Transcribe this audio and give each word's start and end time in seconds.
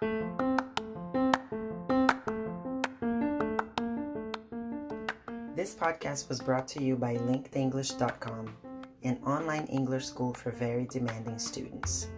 This 0.00 0.08
podcast 5.74 6.30
was 6.30 6.40
brought 6.40 6.66
to 6.68 6.82
you 6.82 6.96
by 6.96 7.16
linkedenglish.com, 7.16 8.56
an 9.02 9.18
online 9.26 9.66
English 9.66 10.06
school 10.06 10.32
for 10.32 10.52
very 10.52 10.86
demanding 10.86 11.38
students 11.38 12.08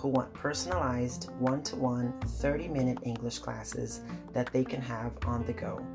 who 0.00 0.08
want 0.08 0.34
personalized 0.34 1.30
one 1.38 1.62
to 1.62 1.76
one 1.76 2.12
30 2.22 2.66
minute 2.66 2.98
English 3.04 3.38
classes 3.38 4.00
that 4.32 4.52
they 4.52 4.64
can 4.64 4.80
have 4.80 5.12
on 5.24 5.46
the 5.46 5.52
go. 5.52 5.86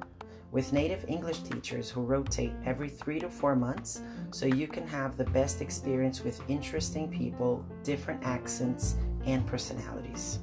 With 0.54 0.72
native 0.72 1.04
English 1.10 1.40
teachers 1.40 1.90
who 1.90 2.04
rotate 2.04 2.54
every 2.66 2.88
three 2.88 3.20
to 3.20 3.30
four 3.30 3.54
months, 3.54 4.00
so 4.32 4.46
you 4.46 4.70
can 4.70 4.88
have 4.88 5.18
the 5.18 5.26
best 5.26 5.62
experience 5.62 6.24
with 6.24 6.40
interesting 6.50 7.10
people, 7.10 7.66
different 7.84 8.24
accents, 8.24 8.96
and 9.26 9.46
personalities. 9.46 10.40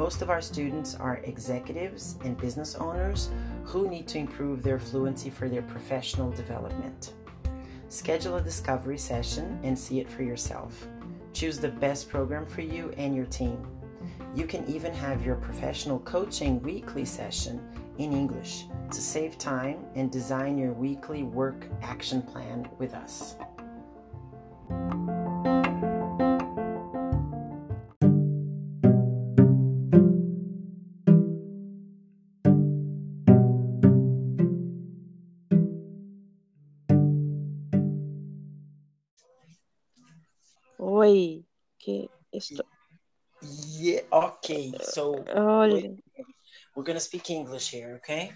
Most 0.00 0.22
of 0.22 0.30
our 0.30 0.40
students 0.40 0.94
are 0.94 1.20
executives 1.24 2.16
and 2.24 2.34
business 2.38 2.74
owners 2.74 3.28
who 3.64 3.86
need 3.86 4.08
to 4.08 4.16
improve 4.16 4.62
their 4.62 4.78
fluency 4.78 5.28
for 5.28 5.46
their 5.46 5.60
professional 5.60 6.30
development. 6.30 7.12
Schedule 7.90 8.36
a 8.36 8.40
discovery 8.40 8.96
session 8.96 9.60
and 9.62 9.78
see 9.78 10.00
it 10.00 10.08
for 10.08 10.22
yourself. 10.22 10.86
Choose 11.34 11.58
the 11.58 11.68
best 11.68 12.08
program 12.08 12.46
for 12.46 12.62
you 12.62 12.94
and 12.96 13.14
your 13.14 13.26
team. 13.26 13.62
You 14.34 14.46
can 14.46 14.66
even 14.68 14.94
have 14.94 15.22
your 15.22 15.36
professional 15.36 15.98
coaching 15.98 16.62
weekly 16.62 17.04
session 17.04 17.60
in 17.98 18.14
English 18.14 18.64
to 18.90 19.02
save 19.02 19.36
time 19.36 19.84
and 19.96 20.10
design 20.10 20.56
your 20.56 20.72
weekly 20.72 21.24
work 21.24 21.66
action 21.82 22.22
plan 22.22 22.66
with 22.78 22.94
us. 22.94 23.34
Que 42.48 42.54
estou. 42.54 42.66
Yeah, 43.42 44.00
okay. 44.12 44.74
Uh, 44.78 44.92
so 44.92 45.24
Olha, 45.34 45.96
we're 46.74 46.84
to 46.94 47.00
speak 47.00 47.30
English 47.30 47.70
here, 47.70 47.96
okay? 47.96 48.32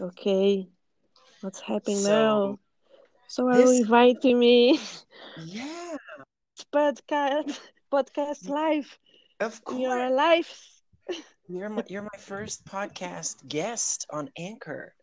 okay. 0.00 0.68
What's 1.40 1.60
happening 1.60 2.02
So, 2.02 2.04
now? 2.04 2.58
So 3.26 3.48
are 3.48 3.60
you 3.60 3.70
inviting 3.70 4.38
me 4.38 4.78
Yeah, 5.36 5.96
podcast 6.72 7.60
podcast 7.92 8.48
live 8.48 8.98
of 9.40 9.64
in 9.68 9.78
your 9.80 10.08
course. 10.08 10.10
lives? 10.10 10.82
You're 11.48 11.70
my, 11.70 11.84
you're 11.88 12.02
my 12.02 12.18
first 12.18 12.64
podcast 12.66 13.46
guest 13.48 14.06
on 14.10 14.30
Anchor. 14.36 14.94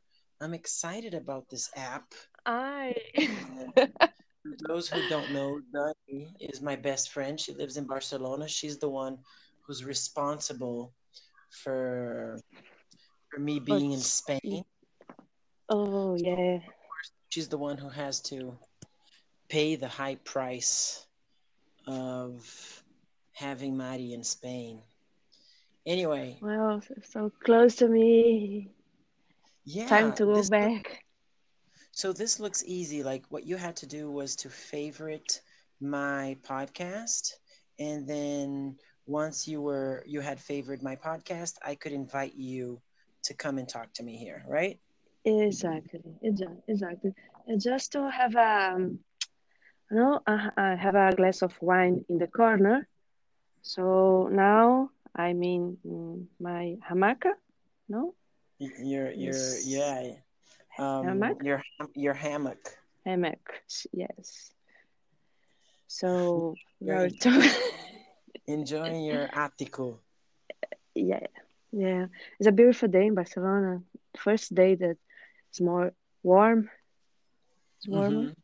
I'm 0.42 0.54
excited 0.54 1.14
about 1.14 1.50
this 1.50 1.70
app. 1.76 2.14
Ai. 2.46 2.94
For 4.44 4.68
those 4.68 4.90
who 4.90 5.00
don't 5.08 5.32
know, 5.32 5.62
Dani 5.74 6.28
is 6.40 6.62
my 6.62 6.76
best 6.76 7.12
friend. 7.12 7.40
She 7.40 7.54
lives 7.54 7.78
in 7.78 7.86
Barcelona. 7.86 8.48
She's 8.48 8.78
the 8.78 8.90
one 8.90 9.18
who's 9.62 9.86
responsible 9.86 10.94
for 11.50 12.38
for 13.32 13.40
me 13.40 13.58
oh, 13.62 13.66
being 13.66 13.94
in 13.94 14.00
Spain. 14.00 14.66
Oh 15.70 16.16
yeah. 16.16 16.60
She's 17.30 17.48
the 17.48 17.58
one 17.58 17.78
who 17.78 17.90
has 17.90 18.20
to 18.24 18.58
pay 19.50 19.76
the 19.76 19.88
high 19.88 20.16
price 20.24 21.08
of 21.88 22.84
having 23.32 23.78
Mari 23.78 24.14
in 24.14 24.24
Spain. 24.24 24.82
Anyway, 25.86 26.38
Well, 26.42 26.82
so, 27.04 27.32
close 27.44 27.76
to 27.78 27.88
me. 27.88 28.72
yeah, 29.66 29.88
Time 29.88 30.14
to 30.14 30.26
go 30.26 30.44
back. 30.48 31.03
So 31.94 32.14
this 32.14 32.40
looks 32.42 32.64
easy. 32.66 33.04
Like 33.04 33.26
what 33.30 33.46
you 33.46 33.58
had 33.58 33.78
to 33.78 33.88
do 33.88 34.12
was 34.12 34.36
to 34.38 34.50
favorite 34.50 35.42
my 35.82 36.38
podcast, 36.44 37.34
and 37.80 38.08
then 38.08 38.78
once 39.08 39.48
you 39.48 39.62
were 39.62 40.04
you 40.08 40.22
had 40.22 40.42
favored 40.42 40.84
my 40.84 40.98
podcast, 40.98 41.56
I 41.66 41.76
could 41.76 41.94
invite 41.94 42.36
you 42.36 42.82
to 43.24 43.34
come 43.36 43.60
and 43.60 43.70
talk 43.70 43.94
to 43.96 44.04
me 44.04 44.18
here, 44.18 44.44
right? 44.48 44.80
Exactly. 45.26 46.02
Exactly. 46.24 46.62
Exactly. 46.68 47.14
And 47.48 47.62
just 47.62 47.92
to 47.94 48.10
have 48.12 48.36
a, 48.36 48.74
um, 48.76 49.00
you 49.92 49.98
know, 49.98 50.22
I, 50.28 50.76
have 50.76 50.96
a 50.96 51.16
glass 51.16 51.42
of 51.44 51.54
wine 51.62 52.06
in 52.10 52.18
the 52.20 52.28
corner. 52.28 52.88
So 53.62 54.30
now 54.32 54.92
I'm 55.16 55.44
in 55.44 55.78
mm, 55.86 56.28
my 56.40 56.78
hamaca. 56.90 57.34
No, 57.90 58.16
Y- 58.60 58.72
Your 58.80 59.12
your 59.12 59.58
Yes. 59.58 59.66
yeah, 59.66 60.23
um, 60.78 61.08
Hammock? 61.08 61.38
your 61.42 61.62
your 61.96 62.14
hammock. 62.14 62.78
hammock. 63.06 63.62
Yes. 63.94 64.54
So 65.88 66.58
we're 66.80 67.10
good. 67.10 67.20
talking. 67.20 67.52
Enjoying 68.48 69.04
your 69.06 69.28
ático. 69.30 70.00
yeah, 70.96 71.28
yeah. 71.72 72.08
It's 72.40 72.48
a 72.48 72.52
beautiful 72.52 72.88
day 72.90 73.08
in 73.08 73.16
Barcelona. 73.16 73.82
First 74.18 74.54
day 74.56 74.76
that 74.76 74.98
it's 75.50 75.62
more 75.62 75.94
warm. 76.24 76.70
It's 77.78 77.88
warmer. 77.88 78.30
Mhm. 78.30 78.36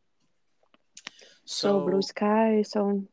So 1.46 1.79
blue 1.79 2.01
sky. 2.01 2.63
So 2.63 3.03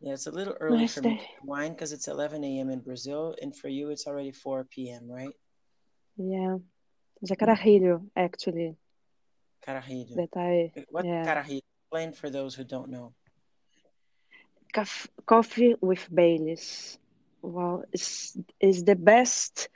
Yeah, 0.00 0.14
it's 0.14 0.26
a 0.26 0.30
little 0.30 0.56
early 0.60 0.86
Nice 0.86 0.94
for 0.94 1.02
day. 1.02 1.20
wine 1.44 1.72
because 1.72 1.92
it's 1.92 2.08
11 2.08 2.58
a.m. 2.60 2.70
in 2.70 2.80
Brazil, 2.80 3.34
and 3.40 3.54
for 3.54 3.68
you 3.68 3.90
it's 3.90 4.06
already 4.06 4.32
4 4.32 4.88
p.m. 4.90 5.10
Right? 5.10 5.34
yeah, 6.16 6.58
it's 7.20 7.30
a 7.30 7.36
carajillo 7.36 8.02
actually 8.16 8.76
Carajillo. 9.60 10.16
that 10.16 10.36
I 10.36 10.72
What 10.88 11.06
yeah. 11.06 11.22
carajillo? 11.22 11.60
Explain 11.84 12.12
for 12.12 12.30
those 12.30 12.54
who 12.54 12.64
don't 12.64 12.90
know. 12.90 13.14
Coffee 15.26 15.74
with 15.80 16.08
Baileys. 16.14 16.98
Well, 17.42 17.84
it's 17.92 18.36
is 18.60 18.84
the 18.84 18.96
best 18.96 19.68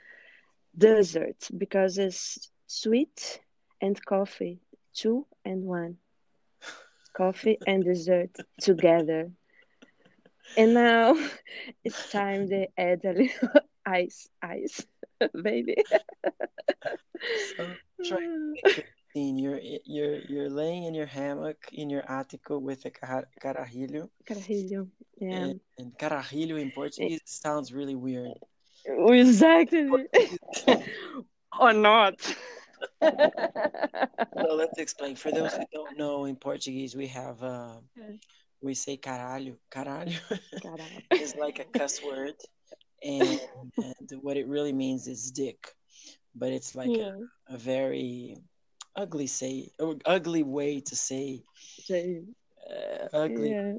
dessert 0.77 1.49
because 1.57 1.97
it's 1.97 2.51
sweet 2.67 3.41
and 3.81 4.03
coffee, 4.05 4.59
two 4.93 5.25
and 5.45 5.63
one. 5.65 5.97
Coffee 7.13 7.59
and 7.65 7.83
dessert 7.83 8.31
together. 8.59 9.31
And 10.57 10.73
now 10.73 11.15
it's 11.83 12.05
time 12.05 12.49
to 12.49 12.67
add 12.77 13.03
a 13.05 13.13
little 13.13 13.49
ice, 13.85 14.27
ice, 14.41 14.85
baby. 15.43 15.75
So 17.35 17.77
try 18.03 18.17
to 18.19 18.39
picture 18.53 18.81
the 18.83 18.97
scene. 19.13 19.37
You're 19.37 19.59
you're 19.85 20.19
you're 20.27 20.49
laying 20.49 20.83
in 20.85 20.93
your 20.93 21.05
hammock 21.05 21.57
in 21.71 21.89
your 21.89 22.03
ático 22.03 22.61
with 22.61 22.85
a 22.85 22.91
car- 22.91 23.27
carajillo, 23.41 24.09
Carajillo. 24.25 24.87
Yeah. 25.19 25.45
and, 25.45 25.59
and 25.77 25.97
carajillo 25.97 26.59
in 26.61 26.71
Portuguese 26.71 27.21
sounds 27.25 27.73
really 27.73 27.95
weird. 27.95 28.33
Exactly. 28.85 30.07
or 31.59 31.73
not. 31.73 32.15
So 34.37 34.53
let's 34.55 34.77
explain. 34.77 35.15
For 35.15 35.31
those 35.31 35.53
who 35.53 35.65
don't 35.73 35.97
know, 35.97 36.25
in 36.25 36.35
Portuguese 36.35 36.95
we 36.95 37.07
have 37.07 37.41
uh, 37.43 37.77
we 38.61 38.73
say 38.73 38.97
caralho. 38.97 39.55
Caralho 39.71 40.19
Caralho. 40.61 41.01
is 41.19 41.35
like 41.35 41.59
a 41.59 41.65
cuss 41.65 42.01
word, 42.03 42.35
and, 43.05 43.39
and 43.77 44.19
what 44.21 44.37
it 44.37 44.47
really 44.47 44.73
means 44.73 45.07
is 45.07 45.31
dick, 45.31 45.75
but 46.35 46.51
it's 46.51 46.75
like 46.75 46.97
Yeah. 46.97 47.11
a, 47.49 47.55
a 47.55 47.57
very 47.57 48.37
ugly 48.95 49.27
say, 49.27 49.71
ugly 50.05 50.43
way 50.43 50.81
to 50.81 50.95
say, 50.95 51.43
uh, 52.69 53.07
ugly 53.13 53.51
Yeah. 53.51 53.73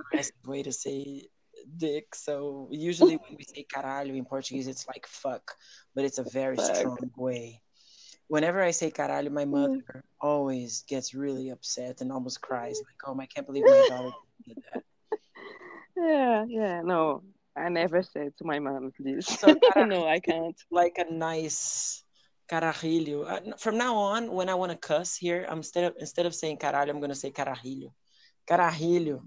way 0.46 0.62
to 0.62 0.72
say 0.72 1.28
dick. 1.76 2.14
So 2.14 2.68
usually 2.72 3.16
when 3.16 3.36
we 3.38 3.44
say 3.44 3.64
caralho 3.74 4.16
in 4.16 4.24
Portuguese, 4.24 4.68
it's 4.68 4.86
like 4.88 5.06
fuck, 5.06 5.54
but 5.94 6.04
it's 6.04 6.18
a 6.18 6.24
very 6.24 6.56
Fuck. 6.56 6.76
strong 6.76 7.10
way. 7.16 7.62
Whenever 8.28 8.62
I 8.62 8.72
say 8.72 8.90
caralho, 8.90 9.30
my 9.30 9.44
mother 9.44 10.04
always 10.20 10.82
gets 10.88 11.14
really 11.14 11.50
upset 11.50 12.00
and 12.00 12.12
almost 12.12 12.40
cries, 12.40 12.80
like, 12.86 13.00
"Oh, 13.06 13.18
I 13.20 13.26
can't 13.26 13.46
believe 13.46 13.66
my 13.66 13.82
daughter 13.82 14.12
did 14.46 14.58
that." 14.72 14.82
Yeah, 15.96 16.44
yeah, 16.48 16.82
no. 16.82 17.22
I 17.56 17.68
never 17.68 18.02
said 18.02 18.36
to 18.38 18.44
my 18.44 18.58
mom 18.58 18.92
this. 18.98 19.26
So 19.26 19.54
cara- 19.72 19.86
no, 19.86 20.06
I 20.06 20.20
can't. 20.20 20.56
like 20.70 20.98
a 20.98 21.10
nice 21.12 22.04
carajillo. 22.48 23.24
Uh, 23.26 23.56
from 23.56 23.78
now 23.78 23.96
on, 23.96 24.30
when 24.32 24.48
I 24.48 24.54
want 24.54 24.72
to 24.72 24.78
cuss 24.78 25.16
here, 25.16 25.46
I'm 25.48 25.58
instead 25.58 25.84
of 25.84 25.94
instead 25.98 26.26
of 26.26 26.34
saying 26.34 26.58
caralho, 26.58 26.90
I'm 26.90 27.00
gonna 27.00 27.14
say 27.14 27.30
carajillo. 27.30 27.92
Carajillo. 28.48 29.22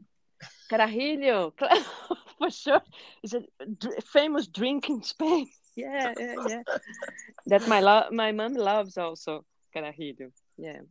Carajillo, 0.71 1.51
claro, 1.57 1.83
for 2.37 2.49
sure. 2.49 2.81
It's 3.23 3.33
a 3.33 3.41
famous 4.01 4.47
drink 4.47 4.89
in 4.89 5.03
Spain. 5.03 5.47
Yeah, 5.75 6.13
yeah, 6.17 6.35
yeah. 6.45 6.61
That 7.47 7.65
my 7.67 7.79
lo- 7.79 8.09
my 8.11 8.31
mom 8.33 8.55
loves 8.55 8.97
also 8.97 9.45
carajillo. 9.73 10.31
Yeah. 10.57 10.81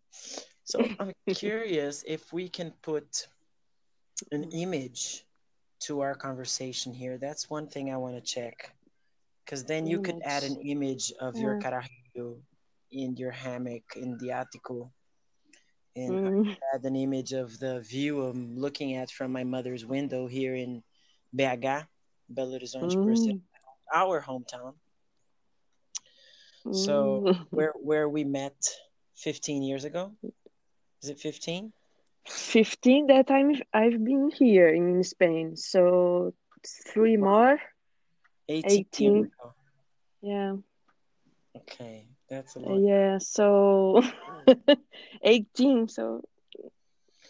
So 0.64 0.80
I'm 0.98 1.12
curious 1.34 2.04
if 2.06 2.32
we 2.32 2.48
can 2.48 2.72
put 2.80 3.28
an 4.32 4.44
image 4.52 5.24
to 5.80 6.00
our 6.00 6.14
conversation 6.14 6.92
here. 6.92 7.18
That's 7.18 7.50
one 7.50 7.68
thing 7.68 7.92
I 7.92 7.96
want 7.98 8.16
to 8.16 8.20
check. 8.22 8.72
because 9.44 9.64
then 9.64 9.86
you 9.86 9.98
could 9.98 10.18
add 10.24 10.44
an 10.44 10.56
image 10.56 11.12
of 11.20 11.38
your 11.38 11.54
Yeah. 11.54 11.62
carajillo 11.62 12.40
in 12.90 13.16
your 13.16 13.30
hammock 13.32 13.84
in 13.96 14.16
the 14.18 14.28
attico 14.28 14.90
and 15.96 16.18
Mm, 16.18 16.56
had 16.72 16.84
an 16.84 16.96
image 16.96 17.32
of 17.32 17.58
the 17.58 17.80
view 17.80 18.22
I'm 18.24 18.58
looking 18.58 18.94
at 18.96 19.10
from 19.10 19.32
my 19.32 19.44
mother's 19.44 19.84
window 19.86 20.26
here 20.26 20.54
in 20.54 20.82
BH, 21.34 21.86
Belo 22.32 22.52
Horizonte, 22.58 22.96
mm, 22.96 23.40
our 23.94 24.20
hometown. 24.22 24.74
So 26.70 27.24
mm. 27.24 27.46
where 27.50 27.72
where 27.80 28.08
we 28.08 28.24
met 28.24 28.56
15 29.16 29.62
years 29.62 29.84
ago. 29.84 30.16
Is 31.02 31.10
it 31.10 31.18
15? 31.18 31.72
15 32.28 33.06
that 33.08 33.26
time 33.26 33.54
I've 33.72 34.02
been 34.04 34.30
here 34.30 34.68
in 34.68 35.02
Spain. 35.02 35.56
So 35.56 36.34
three 36.92 37.16
more, 37.16 37.58
18 38.48 38.86
18. 38.92 39.30
Yeah. 40.20 40.56
Okay, 41.56 42.06
that's 42.28 42.56
a 42.56 42.60
lot. 42.60 42.80
Yeah. 42.80 43.18
So 43.18 44.02
18. 45.22 45.88
So 45.88 46.22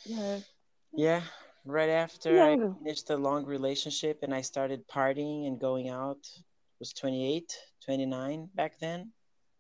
yeah. 0.05 0.39
Yeah, 0.93 1.23
right 1.65 1.91
after 1.91 2.43
I 2.43 2.57
finished 2.57 3.11
a 3.11 3.17
long 3.17 3.45
relationship 3.45 4.21
and 4.23 4.35
I 4.35 4.41
started 4.41 4.89
partying 4.89 5.47
and 5.47 5.61
going 5.61 5.91
out, 5.91 6.27
was 6.79 6.93
28, 6.93 7.53
29 7.85 8.49
back 8.55 8.79
then. 8.81 9.13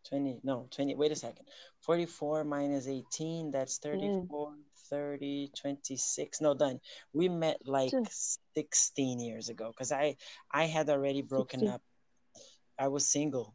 20, 0.08 0.40
no, 0.42 0.66
20, 0.70 0.94
wait 0.94 1.12
a 1.12 1.16
second. 1.16 1.44
44 1.80 2.44
minus 2.44 2.88
18, 2.88 3.50
that's 3.50 3.78
Yeah. 3.84 3.92
34, 3.92 4.54
30, 4.90 5.50
26. 5.60 6.40
No, 6.40 6.54
done. 6.54 6.80
We 7.12 7.28
met 7.28 7.58
like 7.66 7.96
16 8.10 9.20
years 9.20 9.48
ago 9.48 9.68
because 9.68 9.92
I 9.92 10.16
I 10.52 10.64
had 10.66 10.88
already 10.90 11.22
broken 11.22 11.60
16. 11.60 11.68
up. 11.68 11.82
I 12.78 12.88
was 12.88 13.06
single 13.06 13.54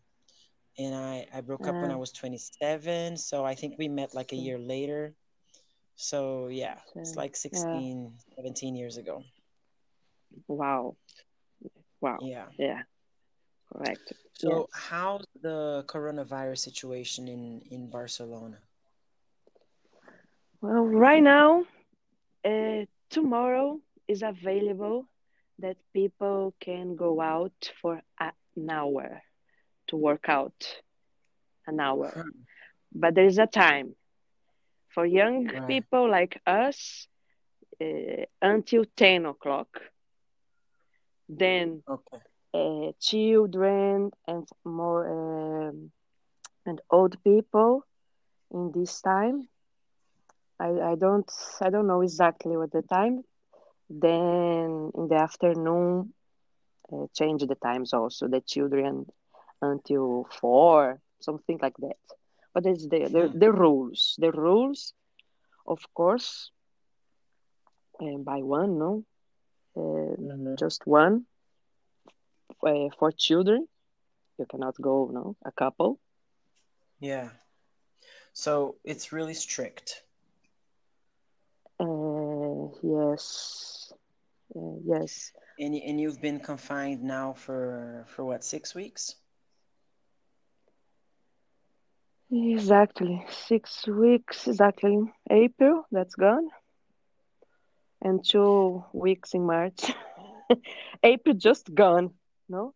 and 0.78 0.94
I 0.96 1.28
I 1.34 1.42
broke 1.42 1.68
up 1.68 1.82
when 1.82 1.92
I 1.92 1.96
Uh, 1.96 1.98
was 1.98 2.12
27, 2.12 3.18
so 3.18 3.46
I 3.46 3.56
think 3.56 3.78
we 3.78 3.88
met 3.90 4.14
like 4.14 4.32
a 4.34 4.36
year 4.38 4.58
later. 4.60 5.16
So 5.96 6.48
yeah, 6.48 6.80
it's 6.96 7.16
like 7.18 7.36
yeah. 7.52 7.82
16, 7.82 8.12
17 8.36 8.76
years 8.76 8.98
ago. 8.98 9.24
Wow. 10.48 10.96
Wow. 12.02 12.20
Yeah. 12.20 12.48
Yeah. 12.58 12.84
Correct. 13.72 14.14
So 14.34 14.68
Yes. 14.68 14.68
how's 14.74 15.26
the 15.42 15.84
coronavirus 15.88 16.60
situation 16.60 17.28
in 17.28 17.62
in 17.72 17.90
Barcelona? 17.90 18.60
Well, 20.64 20.86
right 20.88 21.24
now, 21.24 21.66
uh, 22.46 22.86
tomorrow 23.10 23.82
is 24.08 24.24
available 24.24 25.08
that 25.60 25.78
people 25.94 26.56
can 26.60 26.96
go 26.96 27.22
out 27.22 27.72
for 27.82 28.02
an 28.20 28.70
hour 28.70 29.24
to 29.88 29.98
work 29.98 30.30
out 30.30 30.82
an 31.68 31.80
hour. 31.80 32.16
Huh, 32.16 32.24
But 32.94 33.16
there 33.16 33.26
is 33.26 33.40
a 33.40 33.48
time 33.48 33.96
for 34.90 35.06
young 35.06 35.50
Right. 35.52 35.68
people 35.68 36.10
like 36.10 36.42
us 36.48 37.08
uh, 37.82 38.26
until 38.42 38.86
10 38.96 39.26
o'clock. 39.26 39.82
Then 41.30 41.84
Okay. 41.88 42.20
uh, 42.54 42.92
children 43.00 44.12
and 44.28 44.48
more 44.64 45.70
um, 45.70 45.92
and 46.66 46.82
old 46.90 47.24
people 47.24 47.86
in 48.52 48.72
this 48.72 49.02
time. 49.02 49.50
I, 50.66 50.70
I 50.92 50.96
don't 50.96 51.30
I 51.62 51.70
don't 51.70 51.88
know 51.88 52.02
exactly 52.02 52.56
what 52.58 52.72
the 52.72 52.84
time. 52.84 53.16
Then 53.90 54.92
in 55.00 55.08
the 55.10 55.16
afternoon, 55.28 56.14
uh, 56.92 57.06
change 57.20 57.42
the 57.46 57.56
times 57.56 57.94
also. 57.94 58.28
The 58.28 58.42
children 58.42 59.06
until 59.62 60.26
four, 60.40 61.00
something 61.20 61.60
like 61.62 61.78
that. 61.80 61.98
But 62.54 62.66
it's 62.66 62.88
the 62.88 63.00
the, 63.16 63.24
Hmm. 63.24 63.38
the 63.44 63.52
rules. 63.52 64.16
The 64.20 64.32
rules, 64.32 64.94
of 65.68 65.82
course, 65.94 66.52
uh, 68.02 68.18
by 68.20 68.40
one, 68.42 68.78
no, 68.80 69.04
uh, 69.78 70.16
Mhm. 70.18 70.58
just 70.58 70.86
one 70.88 71.26
uh, 72.68 72.90
for 73.00 73.12
children. 73.12 73.68
You 74.38 74.46
cannot 74.46 74.76
go, 74.82 75.10
no, 75.14 75.36
a 75.46 75.52
couple. 75.52 76.00
Yeah. 77.00 77.30
So 78.34 78.78
it's 78.84 79.12
really 79.12 79.34
strict. 79.34 80.04
Yes, 82.82 83.92
uh, 84.56 84.76
yes, 84.86 85.32
And 85.58 85.76
and 85.76 86.00
you've 86.00 86.22
been 86.22 86.40
confined 86.40 87.02
now 87.04 87.34
for 87.34 88.06
for 88.08 88.24
what, 88.24 88.44
six 88.44 88.74
weeks? 88.74 89.16
exactly. 92.32 93.26
Six 93.30 93.88
weeks, 93.88 94.48
exactly. 94.48 95.00
April, 95.30 95.86
that's 95.92 96.16
gone, 96.16 96.50
and 98.02 98.24
two 98.24 98.84
weeks 98.94 99.34
in 99.34 99.46
March. 99.46 99.92
April 101.04 101.36
just 101.36 101.74
gone, 101.74 102.12
no, 102.50 102.74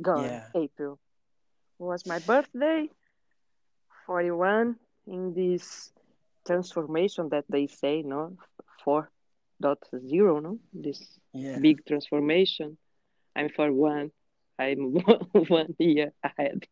gone. 0.00 0.40
Yeah. 0.40 0.54
April 0.54 0.98
was 1.78 2.06
my 2.06 2.18
birthday, 2.18 2.88
41 4.06 4.76
in 5.06 5.32
this 5.34 5.92
transformation 6.46 7.28
that 7.30 7.44
they 7.48 7.66
say, 7.66 8.02
no, 8.02 8.36
4.0, 9.62 10.42
no, 10.42 10.58
this 10.72 11.00
Yeah. 11.32 11.58
big 11.58 11.84
transformation. 11.86 12.76
I'm 13.36 13.48
for 13.48 13.72
one. 13.72 14.10
I'm 14.58 14.92
one 15.48 15.74
year 15.78 16.12
ahead. 16.22 16.66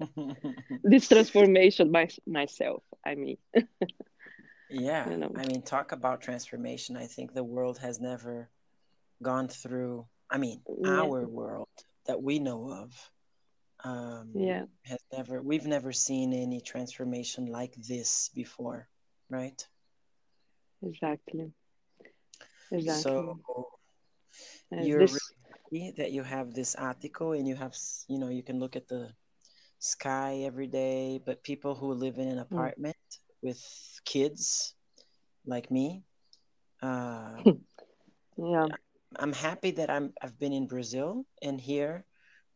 This 0.84 1.08
transformation 1.08 1.90
by 1.92 2.08
myself. 2.26 2.82
I 3.04 3.14
mean, 3.14 3.36
Yeah. 4.70 5.10
you 5.10 5.16
know. 5.16 5.32
I 5.36 5.44
mean, 5.46 5.62
talk 5.62 5.92
about 5.92 6.20
transformation. 6.20 6.96
I 6.96 7.06
think 7.06 7.32
the 7.32 7.44
world 7.44 7.78
has 7.78 8.00
never 8.00 8.48
gone 9.22 9.48
through, 9.48 10.06
I 10.30 10.38
mean, 10.38 10.62
Yeah, 10.78 11.00
our 11.00 11.26
world 11.26 11.68
that 12.06 12.22
we 12.22 12.38
know 12.38 12.70
of 12.72 13.10
um, 13.84 14.30
yeah, 14.34 14.64
has 14.84 14.98
never, 15.12 15.42
we've 15.42 15.66
never 15.66 15.92
seen 15.92 16.32
any 16.32 16.60
transformation 16.60 17.46
like 17.46 17.74
this 17.76 18.30
before, 18.34 18.88
right? 19.30 19.66
Exactly, 20.82 21.52
exactly. 22.70 23.36
So 23.36 23.70
Uh, 24.72 24.86
you're 24.86 24.98
this, 24.98 25.16
really 25.16 25.36
happy 25.50 25.92
that 25.98 26.12
you 26.12 26.22
have 26.22 26.54
this 26.54 26.74
article 26.76 27.32
and 27.32 27.46
you 27.46 27.56
have, 27.56 27.74
you 28.08 28.18
know, 28.18 28.28
you 28.28 28.42
can 28.42 28.58
look 28.58 28.76
at 28.76 28.88
the 28.88 29.12
sky 29.78 30.42
every 30.44 30.66
day, 30.68 31.20
but 31.24 31.42
people 31.42 31.74
who 31.74 31.92
live 31.92 32.18
in 32.18 32.28
an 32.28 32.38
mm, 32.50 32.68
apartment 32.68 32.96
with 33.42 33.60
kids 34.04 34.74
like 35.46 35.70
me, 35.70 36.04
uh, 36.82 37.42
yeah, 38.36 38.68
I'm 39.16 39.32
happy 39.32 39.70
that 39.72 39.90
I'm 39.90 40.14
I've 40.22 40.38
been 40.38 40.52
in 40.52 40.66
Brazil 40.66 41.26
and 41.42 41.60
here 41.60 42.04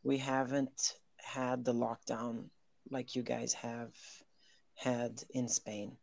we 0.02 0.18
haven't 0.18 0.94
had 1.18 1.64
the 1.64 1.72
lockdown 1.74 2.50
like 2.90 3.14
you 3.14 3.22
guys 3.22 3.52
have 3.54 3.94
had 4.76 5.22
in 5.30 5.48
Spain. 5.48 5.98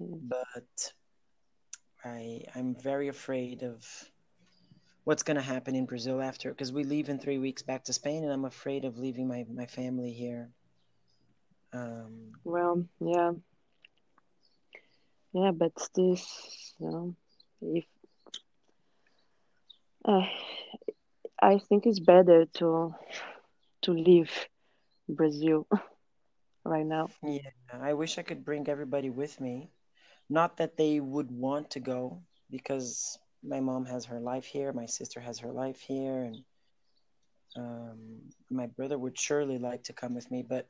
mm, 0.00 0.22
But 0.22 0.92
I 2.04 2.42
I'm 2.54 2.74
very 2.74 3.08
afraid 3.08 3.62
of 3.62 3.86
what's 5.04 5.22
going 5.22 5.36
to 5.36 5.42
happen 5.42 5.74
in 5.74 5.86
Brazil 5.86 6.20
after 6.20 6.50
because 6.50 6.72
we 6.72 6.84
leave 6.84 7.08
in 7.08 7.18
three 7.18 7.38
weeks 7.38 7.62
back 7.62 7.84
to 7.84 7.92
Spain 7.92 8.22
and 8.22 8.32
I'm 8.32 8.44
afraid 8.44 8.84
of 8.84 8.98
leaving 8.98 9.26
my, 9.26 9.44
my 9.52 9.66
family 9.66 10.12
here. 10.12 10.50
Um, 11.72 12.32
well, 12.44 12.84
yeah, 13.00 13.32
yeah, 15.32 15.50
but 15.50 15.72
this, 15.94 16.74
you 16.78 16.90
know, 16.90 17.16
if 17.62 17.84
uh, 20.04 20.26
I 21.40 21.58
think 21.58 21.86
it's 21.86 22.00
better 22.00 22.46
to 22.54 22.94
to 23.82 23.92
leave 23.92 24.30
Brazil 25.08 25.66
right 26.64 26.86
now. 26.86 27.08
yeah, 27.22 27.50
I 27.72 27.94
wish 27.94 28.18
I 28.18 28.22
could 28.22 28.44
bring 28.44 28.68
everybody 28.68 29.10
with 29.10 29.40
me. 29.40 29.70
Not 30.28 30.56
that 30.58 30.76
they 30.76 31.00
would 31.00 31.30
want 31.30 31.70
to 31.70 31.80
go 31.80 32.22
because 32.50 33.18
my 33.42 33.60
mom 33.60 33.84
has 33.86 34.04
her 34.06 34.20
life 34.20 34.44
here, 34.44 34.72
my 34.72 34.86
sister 34.86 35.20
has 35.20 35.38
her 35.40 35.52
life 35.52 35.80
here, 35.80 36.22
and 36.22 36.44
um, 37.56 38.20
my 38.50 38.66
brother 38.66 38.98
would 38.98 39.18
surely 39.18 39.58
like 39.58 39.84
to 39.84 39.92
come 39.92 40.14
with 40.14 40.30
me, 40.30 40.42
but 40.42 40.68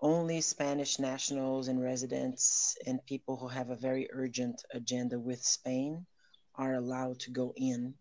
only 0.00 0.40
Spanish 0.40 0.98
nationals 0.98 1.68
and 1.68 1.82
residents 1.82 2.76
and 2.86 3.04
people 3.06 3.36
who 3.36 3.48
have 3.48 3.70
a 3.70 3.76
very 3.76 4.08
urgent 4.12 4.64
agenda 4.72 5.18
with 5.18 5.42
Spain 5.42 6.06
are 6.54 6.74
allowed 6.74 7.18
to 7.20 7.30
go 7.30 7.52
in 7.56 7.94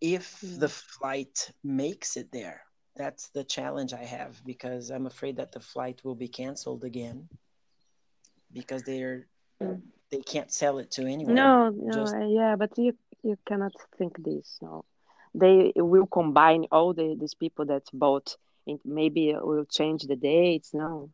if 0.00 0.38
the 0.40 0.68
flight 0.68 1.50
makes 1.64 2.16
it 2.16 2.30
there. 2.32 2.62
That's 2.96 3.28
the 3.28 3.44
challenge 3.44 3.92
I 3.92 4.04
have 4.04 4.44
because 4.44 4.90
I'm 4.90 5.06
afraid 5.06 5.36
that 5.36 5.52
the 5.52 5.60
flight 5.60 6.00
will 6.04 6.16
be 6.16 6.28
canceled 6.28 6.84
again 6.84 7.28
because 8.52 8.82
they're. 8.82 9.26
They 10.10 10.20
can't 10.20 10.52
sell 10.52 10.78
it 10.78 10.90
to 10.92 11.06
anyone. 11.06 11.26
No, 11.26 11.70
no, 11.70 11.98
Just 12.00 12.16
yeah, 12.28 12.56
but 12.56 12.76
you 12.78 12.96
you 13.22 13.36
cannot 13.46 13.72
think 13.96 14.22
this. 14.24 14.58
No, 14.62 14.84
they 15.34 15.72
will 15.76 16.06
combine 16.06 16.66
all 16.70 16.92
the 16.94 17.16
these 17.18 17.34
people 17.34 17.64
that 17.66 17.84
bought 17.92 18.36
and 18.66 18.80
maybe 18.84 19.34
will 19.40 19.64
change 19.66 20.02
the 20.04 20.16
dates 20.16 20.74
no 20.74 21.10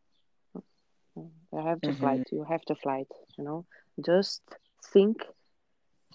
you 1.17 1.31
have 1.65 1.81
to 1.83 1.93
Mhm. 1.93 1.99
fly. 1.99 2.19
You 2.31 2.45
have 2.45 2.63
to 2.63 2.75
fly. 2.75 3.05
You 3.39 3.45
know, 3.45 3.67
just 4.05 4.43
think 4.93 5.23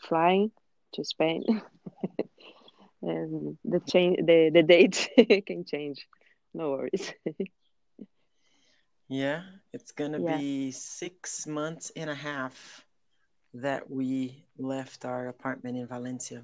flying 0.01 0.51
to 0.93 1.03
Spain, 1.03 1.43
and 3.01 3.57
the 3.63 3.79
change 3.79 4.17
the 4.25 4.49
the 4.53 4.63
date 4.63 5.09
can 5.47 5.63
change. 5.65 6.05
No 6.53 6.71
worries. 6.71 7.13
Yeah, 9.09 9.41
it's 9.73 9.91
gonna 9.91 10.19
Yeah. 10.19 10.37
be 10.37 10.71
six 10.71 11.47
months 11.47 11.91
and 11.95 12.09
a 12.09 12.15
half 12.15 12.85
that 13.55 13.89
we 13.89 14.45
left 14.57 15.03
our 15.03 15.27
apartment 15.27 15.77
in 15.77 15.87
Valencia. 15.87 16.43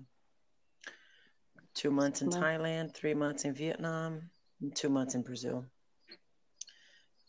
Two 1.75 1.91
months 1.91 2.21
in. 2.21 2.29
Thailand, 2.29 2.93
three 2.95 3.13
months 3.13 3.45
in 3.45 3.53
Vietnam, 3.53 4.31
and 4.61 4.75
two 4.75 4.89
months 4.89 5.13
in 5.13 5.21
Brazil. 5.21 5.65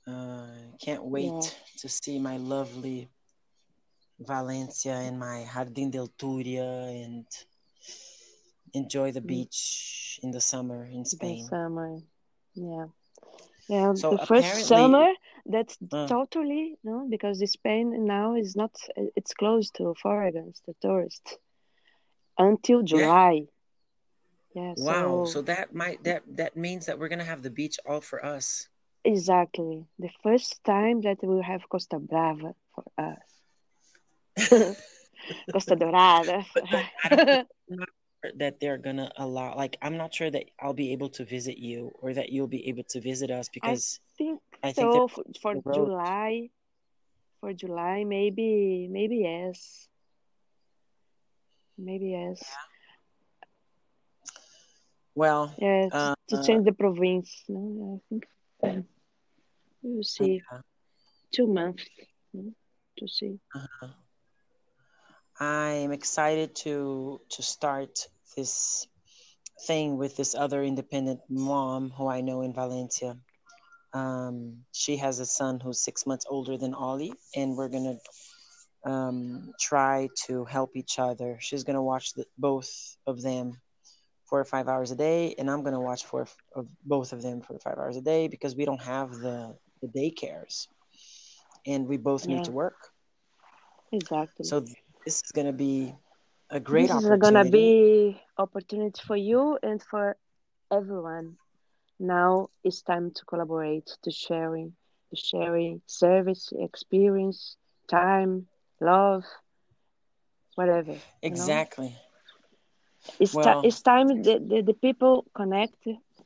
Uh, 0.06 0.46
can't 0.80 1.04
wait 1.04 1.32
Yeah. 1.32 1.50
to 1.78 1.88
see 1.88 2.18
my 2.18 2.38
lovely 2.38 3.08
Valencia 4.18 4.94
and 4.94 5.18
my 5.18 5.44
Jardín 5.52 5.90
del 5.90 6.08
Turia 6.08 7.04
and 7.04 7.26
enjoy 8.72 9.12
the 9.12 9.20
Mm. 9.20 9.26
beach 9.26 10.20
in 10.22 10.30
the 10.30 10.40
summer 10.40 10.86
in 10.86 11.02
The 11.02 11.10
Spain. 11.10 11.46
summer. 11.48 12.00
Yeah. 12.54 12.86
Yeah, 13.68 13.94
So 13.94 14.10
the 14.10 14.18
first 14.26 14.66
summer 14.68 15.12
that's 15.48 15.78
uh, 15.92 16.06
totally 16.06 16.78
no 16.84 17.06
because 17.08 17.38
the 17.38 17.46
Spain 17.46 18.06
now 18.06 18.34
is 18.34 18.56
not 18.56 18.72
it's 19.16 19.34
closed 19.34 19.74
to 19.76 19.94
foreigners, 19.94 20.60
to 20.66 20.74
tourists 20.80 21.38
until 22.38 22.82
July. 22.82 23.46
Yeah, 24.54 24.74
wow. 24.76 25.22
So 25.24 25.24
so 25.24 25.42
that 25.42 25.74
might 25.74 26.02
that 26.04 26.22
that 26.36 26.56
means 26.56 26.86
that 26.86 26.98
we're 26.98 27.08
gonna 27.08 27.24
have 27.24 27.42
the 27.42 27.50
beach 27.50 27.78
all 27.86 28.00
for 28.00 28.24
us. 28.24 28.68
exactly 29.04 29.86
the 29.98 30.10
first 30.22 30.62
time 30.64 31.00
that 31.02 31.18
we 31.22 31.28
will 31.28 31.42
have 31.42 31.68
Costa 31.68 31.98
Brava 31.98 32.54
for 32.74 32.84
us. 32.98 33.42
Costa 35.52 35.76
Dorada. 35.76 36.44
But 36.54 36.70
but 36.70 36.86
I 37.04 37.08
don't 37.16 37.40
I'm 37.70 37.76
not 37.78 37.88
sure 38.22 38.32
that 38.38 38.60
they're 38.60 38.78
gonna 38.78 39.10
allow 39.16 39.56
like 39.56 39.76
I'm 39.82 39.96
not 39.96 40.14
sure 40.14 40.30
that 40.30 40.44
I'll 40.60 40.74
be 40.74 40.92
able 40.92 41.10
to 41.10 41.24
visit 41.24 41.58
you 41.58 41.92
or 42.00 42.14
that 42.14 42.30
you'll 42.30 42.48
be 42.48 42.68
able 42.68 42.84
to 42.90 43.00
visit 43.00 43.30
us 43.30 43.48
because 43.48 44.00
I 44.04 44.16
think 44.18 44.40
they're 44.72 44.86
so 44.86 45.08
for, 45.08 45.24
for 45.40 45.50
on 45.52 45.62
the 45.64 45.70
road. 45.70 45.86
July. 45.86 46.50
For 47.40 47.52
July, 47.52 48.04
maybe 48.04 48.88
maybe 48.90 49.16
yes, 49.18 49.88
maybe 51.76 52.08
yes. 52.16 52.42
Well, 55.14 55.54
Yeah, 55.58 55.88
to, 55.90 55.96
uh, 55.96 56.14
to 56.28 56.42
change 56.44 56.64
the 56.64 56.72
province. 56.72 57.44
No, 57.48 58.00
I 58.00 58.08
think 58.08 58.26
we 59.82 59.94
will 59.96 60.02
see 60.02 60.42
yeah. 60.50 60.60
two 61.32 61.46
months 61.46 61.84
no, 62.32 62.52
to 62.98 63.08
see. 63.08 63.38
Uh-huh. 63.54 63.88
I'm 65.38 65.92
excited 65.92 66.54
to 66.64 67.20
to 67.28 67.42
start 67.42 68.08
this 68.36 68.88
thing 69.66 69.96
with 69.98 70.16
this 70.16 70.34
other 70.34 70.62
independent 70.62 71.20
mom 71.28 71.90
who 71.90 72.08
I 72.08 72.20
know 72.20 72.42
in 72.42 72.52
Valencia. 72.52 73.16
Um, 73.96 74.36
she 74.82 74.96
has 75.04 75.16
a 75.20 75.26
son 75.26 75.60
who's 75.60 75.80
six 75.88 76.06
months 76.06 76.26
older 76.34 76.56
than 76.58 76.74
Ollie, 76.74 77.14
and 77.36 77.56
we're 77.56 77.68
gonna 77.76 77.96
um, 78.92 79.52
try 79.60 80.08
to 80.26 80.44
help 80.44 80.70
each 80.76 80.98
other. 80.98 81.38
She's 81.40 81.64
gonna 81.64 81.82
watch 81.92 82.06
the, 82.14 82.24
both 82.38 82.70
of 83.06 83.22
them 83.22 83.52
four 84.28 84.40
or 84.40 84.44
five 84.44 84.68
hours 84.68 84.90
a 84.92 84.96
day, 84.96 85.34
and 85.38 85.50
I'm 85.50 85.62
gonna 85.64 85.80
watch 85.90 86.04
four 86.04 86.22
of 86.56 86.66
both 86.84 87.12
of 87.12 87.22
them 87.22 87.40
for 87.42 87.58
five 87.58 87.78
hours 87.78 87.96
a 87.96 88.02
day 88.02 88.28
because 88.28 88.54
we 88.56 88.64
don't 88.66 88.82
have 88.94 89.10
the 89.24 89.56
the 89.82 89.88
daycares, 89.98 90.66
and 91.66 91.86
we 91.88 91.96
both 91.98 92.28
need 92.28 92.44
to 92.44 92.52
work. 92.52 92.78
exactly. 93.92 94.50
So 94.50 94.60
this 95.04 95.16
is 95.24 95.32
gonna 95.32 95.52
be 95.52 95.94
a 96.50 96.60
great 96.60 96.90
This 96.90 97.04
is 97.04 97.16
gonna 97.18 97.44
be 97.44 98.20
opportunity 98.38 99.00
for 99.06 99.16
you 99.16 99.58
and 99.62 99.82
for 99.82 100.16
everyone. 100.70 101.38
Now 101.98 102.50
it's 102.64 102.82
time 102.82 103.10
to 103.12 103.24
collaborate, 103.24 103.86
to 104.02 104.10
sharing, 104.10 104.76
to 105.10 105.16
sharing 105.16 105.82
service, 105.86 106.52
experience, 106.58 107.56
time, 107.88 108.48
love, 108.80 109.24
whatever. 110.54 111.00
You 111.28 111.36
know, 111.36 111.62
Exactly. 111.62 111.96
it's 113.18 113.36
Well, 113.36 113.62
it's 113.62 113.82
time 113.82 114.08
the, 114.22 114.34
the, 114.50 114.62
the 114.62 114.74
people 114.74 115.26
connect 115.34 115.76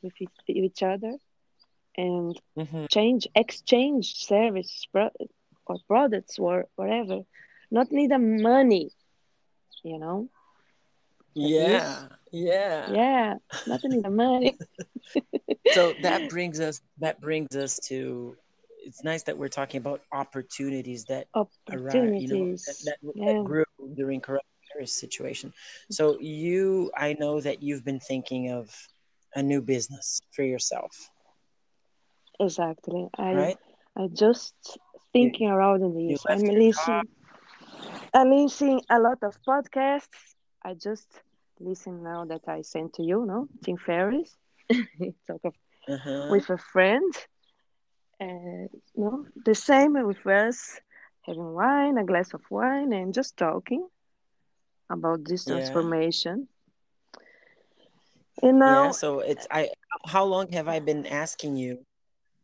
with 0.01 0.13
each, 0.47 0.81
other 0.83 1.15
and 1.97 2.35
mhm. 2.55 2.87
change, 2.89 3.27
exchange 3.35 4.15
service 4.15 4.85
pro- 4.91 5.09
or 5.67 5.77
products 5.87 6.37
or 6.39 6.65
whatever. 6.75 7.19
Not 7.71 7.91
need 7.91 8.11
a 8.11 8.19
money, 8.19 8.89
you 9.83 9.97
know. 9.99 10.29
Yeah, 11.35 12.07
yeah. 12.31 12.91
yeah, 12.91 13.35
Nothing 13.67 14.01
a 14.05 14.09
money. 14.09 14.57
So 15.73 15.93
that 16.01 16.29
brings 16.29 16.59
us 16.59 16.81
that 16.99 17.21
brings 17.21 17.55
us 17.55 17.79
to 17.87 18.35
it's 18.83 19.03
nice 19.03 19.23
that 19.23 19.37
we're 19.37 19.47
talking 19.47 19.77
about 19.77 20.01
opportunities 20.11 21.05
that 21.05 21.27
arrive, 21.35 22.15
you 22.15 22.27
know, 22.27 22.55
that, 22.55 22.57
Opportunities, 22.57 22.65
that, 22.85 22.97
that 23.01 23.11
yeah, 23.15 23.41
grew 23.43 23.65
during 23.95 24.21
coronavirus 24.21 24.89
situation. 24.89 25.49
Mm-hmm. 25.49 25.93
So 25.93 26.17
you, 26.19 26.91
I 26.97 27.15
know 27.19 27.39
that 27.41 27.61
you've 27.61 27.85
been 27.85 27.99
thinking 27.99 28.51
of 28.51 28.75
a 29.35 29.43
new 29.43 29.61
business 29.61 30.21
for 30.31 30.43
yourself, 30.43 30.91
exactly. 32.39 33.07
I 33.17 33.33
right? 33.33 33.57
I 33.97 34.07
just 34.07 34.55
You 35.13 35.31
thinking 35.31 35.49
around 35.49 35.83
in 35.83 35.97
you 35.99 36.09
this. 36.09 36.25
I'm 36.27 36.41
listening. 36.41 37.03
I'm 38.13 38.31
listening 38.31 38.81
a 38.89 38.99
lot 38.99 39.19
of 39.23 39.37
podcasts. 39.47 40.35
I 40.63 40.73
just 40.73 41.07
listen 41.61 42.03
now 42.03 42.25
that 42.25 42.47
I 42.47 42.61
sent 42.61 42.93
to 42.95 43.03
you, 43.03 43.25
no, 43.25 43.47
Tim 43.63 43.77
Ferriss. 43.77 44.37
Talk 45.27 45.41
of, 45.45 45.55
Uh-huh. 45.87 46.29
with 46.29 46.49
a 46.49 46.57
friend. 46.57 47.13
Uh, 48.21 48.67
no, 48.95 49.25
the 49.45 49.53
same 49.55 49.93
with 50.05 50.25
us 50.25 50.81
having 51.25 51.53
wine, 51.53 51.97
a 51.97 52.03
glass 52.05 52.33
of 52.33 52.41
wine, 52.49 52.93
and 52.93 53.13
just 53.13 53.37
talking 53.37 53.87
about 54.89 55.25
this 55.25 55.45
Yeah. 55.45 55.45
transformation. 55.45 56.47
And 58.41 58.61
Yeah, 58.63 58.91
so 58.91 59.19
it's 59.19 59.47
I 59.51 59.69
how 60.05 60.23
long 60.25 60.51
have 60.51 60.67
I 60.67 60.79
been 60.79 61.05
asking 61.05 61.57
you 61.57 61.85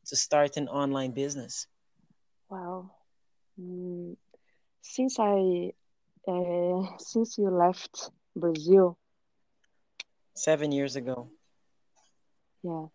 to 0.05 0.15
start 0.15 0.57
an 0.57 0.67
online 0.69 1.12
business? 1.12 1.67
wow, 2.50 2.89
mm, 3.59 4.15
since 4.81 5.19
I 5.19 5.71
uh, 6.27 6.81
since 7.00 7.38
you 7.38 7.50
left 7.50 8.12
Brazil, 8.36 8.97
7 10.38 10.72
years 10.72 10.96
ago. 10.96 11.32
yeah, 12.63 12.88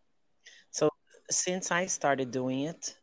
So 0.71 0.91
since 1.31 1.71
I 1.71 1.87
started 1.87 2.31
doing 2.33 2.61
it, 2.61 2.97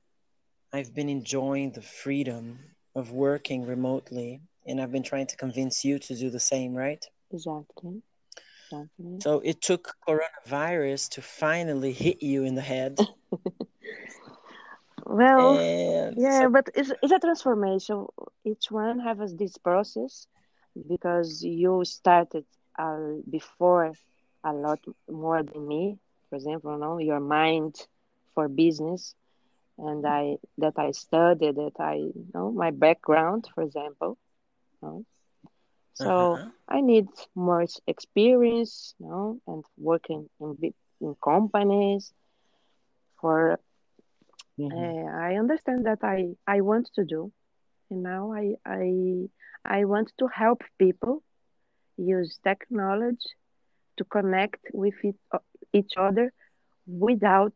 I've 0.74 0.94
been 0.94 1.10
enjoying 1.10 1.72
the 1.72 1.82
freedom 1.82 2.60
of 2.96 3.12
working 3.12 3.66
remotely, 3.66 4.42
and 4.66 4.82
I've 4.82 4.92
been 4.92 5.04
trying 5.04 5.28
to 5.28 5.38
convince 5.38 5.84
you 5.86 6.00
to 6.00 6.16
do 6.16 6.30
the 6.30 6.40
same, 6.40 6.74
right? 6.76 7.04
exactly, 7.32 8.02
exactly. 8.64 9.24
So 9.24 9.40
it 9.42 9.62
took 9.62 9.96
coronavirus 10.08 11.10
to 11.12 11.22
finally 11.22 11.94
hit 11.94 12.22
you 12.24 12.44
in 12.44 12.56
the 12.56 12.62
head. 12.62 13.00
Well, 15.06 15.64
And 16.06 16.16
yeah, 16.16 16.48
so, 16.48 16.50
but 16.50 16.70
it's 16.76 16.92
it's 17.02 17.12
a 17.14 17.20
transformation. 17.20 18.06
Each 18.44 18.72
one 18.72 19.00
has 19.00 19.36
this 19.36 19.58
process 19.58 20.28
because 20.88 21.44
you 21.44 21.84
started 21.86 22.46
uh, 22.78 23.16
before 23.30 23.94
a 24.44 24.54
lot 24.54 24.80
more 25.10 25.44
than 25.44 25.68
me. 25.68 25.98
For 26.30 26.36
example, 26.36 26.78
no, 26.78 27.00
your 27.00 27.20
mind 27.20 27.76
for 28.34 28.48
business, 28.48 29.16
and 29.78 30.06
I 30.06 30.38
that 30.58 30.74
I 30.78 30.92
studied 30.92 31.56
that 31.56 31.80
I 31.80 31.96
you 31.96 32.26
know 32.34 32.52
my 32.52 32.72
background, 32.72 33.48
for 33.54 33.64
example. 33.64 34.18
No? 34.82 35.04
So 35.94 36.40
uh-huh. 36.40 36.52
I 36.68 36.82
need 36.82 37.08
more 37.36 37.66
experience, 37.88 38.96
you 39.00 39.08
know, 39.08 39.40
and 39.48 39.64
working 39.78 40.30
in 40.40 40.58
in 41.02 41.16
companies 41.24 42.14
for 43.20 43.60
Mhm. 44.58 44.70
uh, 44.72 45.06
I 45.28 45.36
understand 45.36 45.86
that 45.86 46.00
I 46.04 46.36
I 46.48 46.62
want 46.62 46.90
to 46.96 47.04
do, 47.06 47.32
and 47.90 48.04
now 48.04 48.34
I 48.34 48.56
I 48.66 49.30
I 49.66 49.86
want 49.86 50.12
to 50.20 50.28
help 50.28 50.62
people 50.78 51.24
use 51.98 52.40
technology 52.44 53.32
to 54.00 54.06
connect 54.06 54.62
with 54.74 54.96
it, 55.04 55.16
each 55.74 55.94
other 55.98 56.34
without 56.88 57.54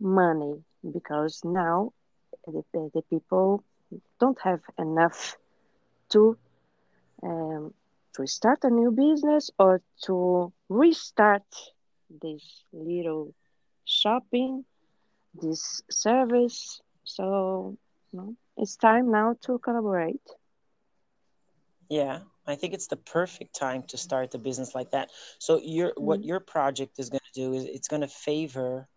money 0.00 0.54
because 0.92 1.42
now 1.44 1.92
the, 2.46 2.62
the, 2.72 3.02
people 3.10 3.62
don't 4.18 4.38
have 4.42 4.60
enough 4.78 5.36
to 6.08 6.36
um, 7.22 7.74
to 8.16 8.26
start 8.26 8.58
a 8.64 8.70
new 8.70 8.90
business 8.90 9.50
or 9.58 9.82
to 10.04 10.52
restart 10.68 11.44
this 12.22 12.64
little 12.72 13.34
shopping, 13.84 14.64
this 15.34 15.82
service. 15.90 16.80
So, 17.04 17.76
you 18.12 18.18
know, 18.18 18.36
it's 18.56 18.76
time 18.76 19.10
now 19.10 19.36
to 19.42 19.58
collaborate. 19.58 20.26
Yeah, 21.88 22.20
I 22.50 22.56
think 22.56 22.74
it's 22.74 22.88
the 22.88 22.96
perfect 22.96 23.54
time 23.54 23.82
to 23.88 23.96
start 23.96 24.34
a 24.34 24.38
business 24.38 24.74
like 24.74 24.90
that. 24.92 25.10
So 25.38 25.58
your 25.62 25.92
what 25.96 26.20
Mm. 26.20 26.24
your 26.24 26.40
project 26.40 26.98
is 26.98 27.10
going 27.10 27.20
to 27.32 27.40
do 27.40 27.52
is 27.54 27.64
it's 27.64 27.88
going 27.88 28.02
to 28.02 28.08
favor 28.08 28.88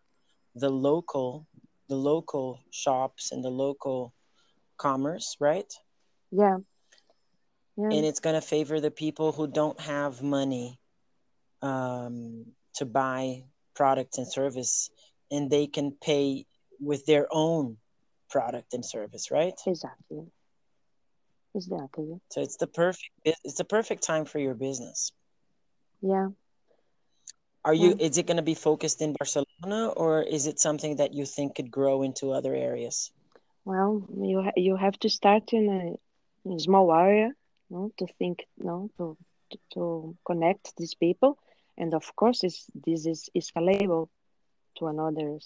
the 0.56 0.70
local 0.70 1.48
the 1.90 1.96
local 1.96 2.60
shops 2.72 3.32
and 3.32 3.44
the 3.44 3.50
local 3.52 4.14
commerce, 4.78 5.38
right? 5.40 5.72
Yeah, 6.32 6.60
yeah, 7.78 7.90
And 7.92 8.06
it's 8.06 8.20
going 8.20 8.36
to 8.36 8.42
favor 8.42 8.80
the 8.80 8.92
people 8.92 9.32
who 9.32 9.48
don't 9.48 9.80
have 9.82 10.22
money 10.22 10.80
um, 11.62 12.46
to 12.76 12.86
buy 12.86 13.44
product 13.76 14.18
and 14.18 14.28
service, 14.28 14.90
and 15.32 15.50
they 15.50 15.68
can 15.68 15.92
pay 15.92 16.46
with 16.80 17.06
their 17.06 17.28
own 17.32 17.78
product 18.30 18.74
and 18.74 18.86
service, 18.86 19.32
right? 19.32 19.60
exactly, 19.66 20.32
exactly. 21.56 22.20
So 22.30 22.42
it's 22.42 22.58
the 22.58 22.68
perfect 22.68 23.12
it's 23.26 23.58
the 23.58 23.64
perfect 23.66 24.04
time 24.04 24.26
for 24.26 24.40
your 24.40 24.54
business. 24.56 25.12
Yeah. 26.02 26.30
Are 27.66 27.74
you 27.74 27.90
Yeah. 27.90 27.96
is 28.00 28.18
it 28.18 28.26
going 28.28 28.38
to 28.38 28.44
be 28.44 28.56
focused 28.56 29.02
in 29.02 29.14
Barcelona 29.14 29.90
or 29.90 30.22
is 30.24 30.46
it 30.48 30.60
something 30.60 30.98
that 30.98 31.14
you 31.14 31.26
think 31.26 31.56
could 31.56 31.72
grow 31.72 32.02
into 32.04 32.32
other 32.32 32.54
areas? 32.56 33.12
Well, 33.66 34.04
you 34.22 34.42
ha 34.42 34.52
you 34.56 34.76
have 34.76 34.98
to 35.00 35.10
start 35.10 35.54
in 35.54 35.66
a, 35.70 35.84
in 36.46 36.54
a 36.54 36.60
small 36.60 36.94
area, 36.94 37.30
no, 37.70 37.92
to 37.98 38.06
think, 38.20 38.46
no, 38.58 38.90
to, 38.98 39.18
to 39.52 39.58
to 39.74 40.16
connect 40.26 40.76
these 40.78 40.96
people, 40.96 41.38
and 41.78 41.94
of 41.94 42.06
course, 42.16 42.44
it's, 42.44 42.66
this 42.86 43.06
is 43.06 43.30
scalable 43.38 44.10
to 44.78 44.88
another 44.88 45.40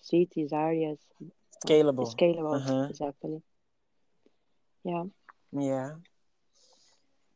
cities, 0.00 0.52
areas, 0.52 0.98
Scalable. 1.64 2.14
scalable, 2.14 2.56
Uh-huh. 2.56 2.88
exactly. 2.88 3.42
Yeah, 4.84 5.04
Yeah. 5.54 5.92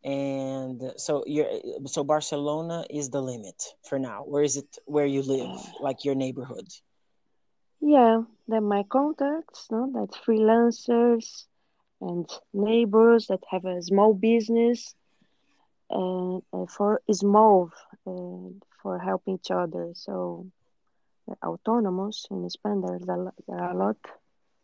And 0.04 0.92
so 0.96 1.24
you're 1.26 1.50
so 1.86 2.04
Barcelona 2.04 2.84
is 2.90 3.10
the 3.10 3.22
limit 3.22 3.62
for 3.88 3.98
now. 3.98 4.22
Where 4.24 4.42
is 4.44 4.56
it 4.56 4.78
where 4.86 5.06
you 5.06 5.22
live, 5.22 5.58
like 5.80 6.04
your 6.04 6.14
neighborhood? 6.14 6.68
yeah. 7.80 8.22
Then 8.48 8.64
my 8.64 8.84
contacts, 8.84 9.68
no, 9.70 9.90
that 9.92 10.12
freelancers 10.26 11.46
and 12.00 12.28
neighbors 12.54 13.26
that 13.28 13.42
have 13.50 13.64
a 13.66 13.82
small 13.82 14.14
business, 14.14 14.94
uh, 15.90 16.36
uh, 16.52 16.66
for 16.68 17.02
small, 17.12 17.70
uh, 18.06 18.50
for 18.82 18.98
helping 18.98 19.36
each 19.36 19.50
other. 19.50 19.92
So. 19.94 20.46
autonomous 21.44 22.26
in 22.30 22.48
Spain. 22.50 22.82
There's 22.82 23.02
a, 23.02 23.32
there 23.48 23.58
are 23.58 23.72
a 23.72 23.78
lot 23.78 23.96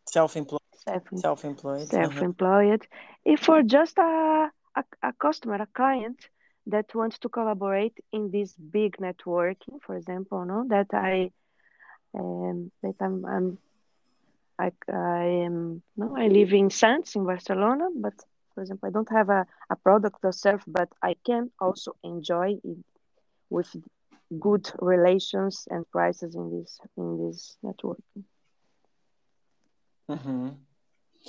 Self-employed. 0.06 0.60
self 0.76 1.02
Self-employed. 1.14 1.82
Uh-huh. 1.82 2.02
self-employed. 2.08 2.86
If 3.24 3.40
for 3.40 3.62
just 3.62 3.98
a, 3.98 4.50
a 4.76 4.84
a 5.02 5.12
customer, 5.12 5.56
a 5.56 5.66
client 5.66 6.28
that 6.66 6.94
wants 6.94 7.18
to 7.18 7.28
collaborate 7.28 7.96
in 8.12 8.30
this 8.30 8.54
big 8.54 8.96
networking, 8.98 9.80
for 9.84 9.96
example, 9.96 10.44
no, 10.44 10.66
that 10.68 10.88
I 10.92 11.30
um, 12.18 12.70
that 12.82 12.94
I'm, 13.00 13.24
I'm 13.24 13.58
I, 14.58 14.72
I 14.92 15.24
am 15.46 15.82
no, 15.96 16.16
I 16.16 16.28
live 16.28 16.52
in 16.52 16.68
Sants 16.68 17.16
in 17.16 17.24
Barcelona, 17.24 17.88
but 17.94 18.14
for 18.54 18.60
example, 18.62 18.88
I 18.88 18.92
don't 18.92 19.10
have 19.10 19.30
a, 19.30 19.46
a 19.70 19.76
product 19.76 20.18
or 20.22 20.32
service, 20.32 20.64
but 20.66 20.88
I 21.02 21.16
can 21.26 21.50
also 21.60 21.96
enjoy 22.04 22.56
it 22.62 22.78
with 23.50 23.74
good 24.38 24.70
relations 24.80 25.66
and 25.70 25.88
prices 25.90 26.34
in 26.34 26.50
this 26.50 26.78
in 26.96 27.26
this 27.26 27.56
network. 27.62 27.98
Mm-hmm. 30.08 30.48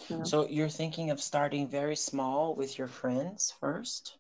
Yeah. 0.10 0.26
So 0.26 0.48
you're 0.48 0.70
thinking 0.70 1.10
of 1.12 1.22
starting 1.22 1.68
very 1.68 1.96
small 1.96 2.56
with 2.56 2.78
your 2.78 2.88
friends 2.88 3.52
first, 3.60 4.18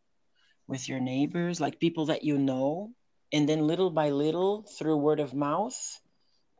with 0.67 0.87
your 0.87 0.99
neighbors, 0.99 1.59
like 1.59 1.79
people 1.79 2.05
that 2.05 2.23
you 2.23 2.37
know, 2.37 2.91
and 3.31 3.47
then 3.49 3.67
little 3.67 3.89
by 3.91 4.09
little, 4.09 4.63
through 4.63 4.97
word 4.97 5.19
of 5.19 5.33
mouth, 5.33 6.01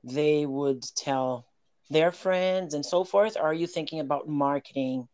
they 0.03 0.45
would 0.45 0.83
tell 0.95 1.47
their 1.89 2.11
friends 2.11 2.73
and 2.73 2.85
so 2.85 3.03
forth. 3.03 3.35
Or 3.37 3.43
are 3.43 3.53
you 3.53 3.67
thinking 3.67 3.99
about 3.99 4.27
marketing 4.27 5.07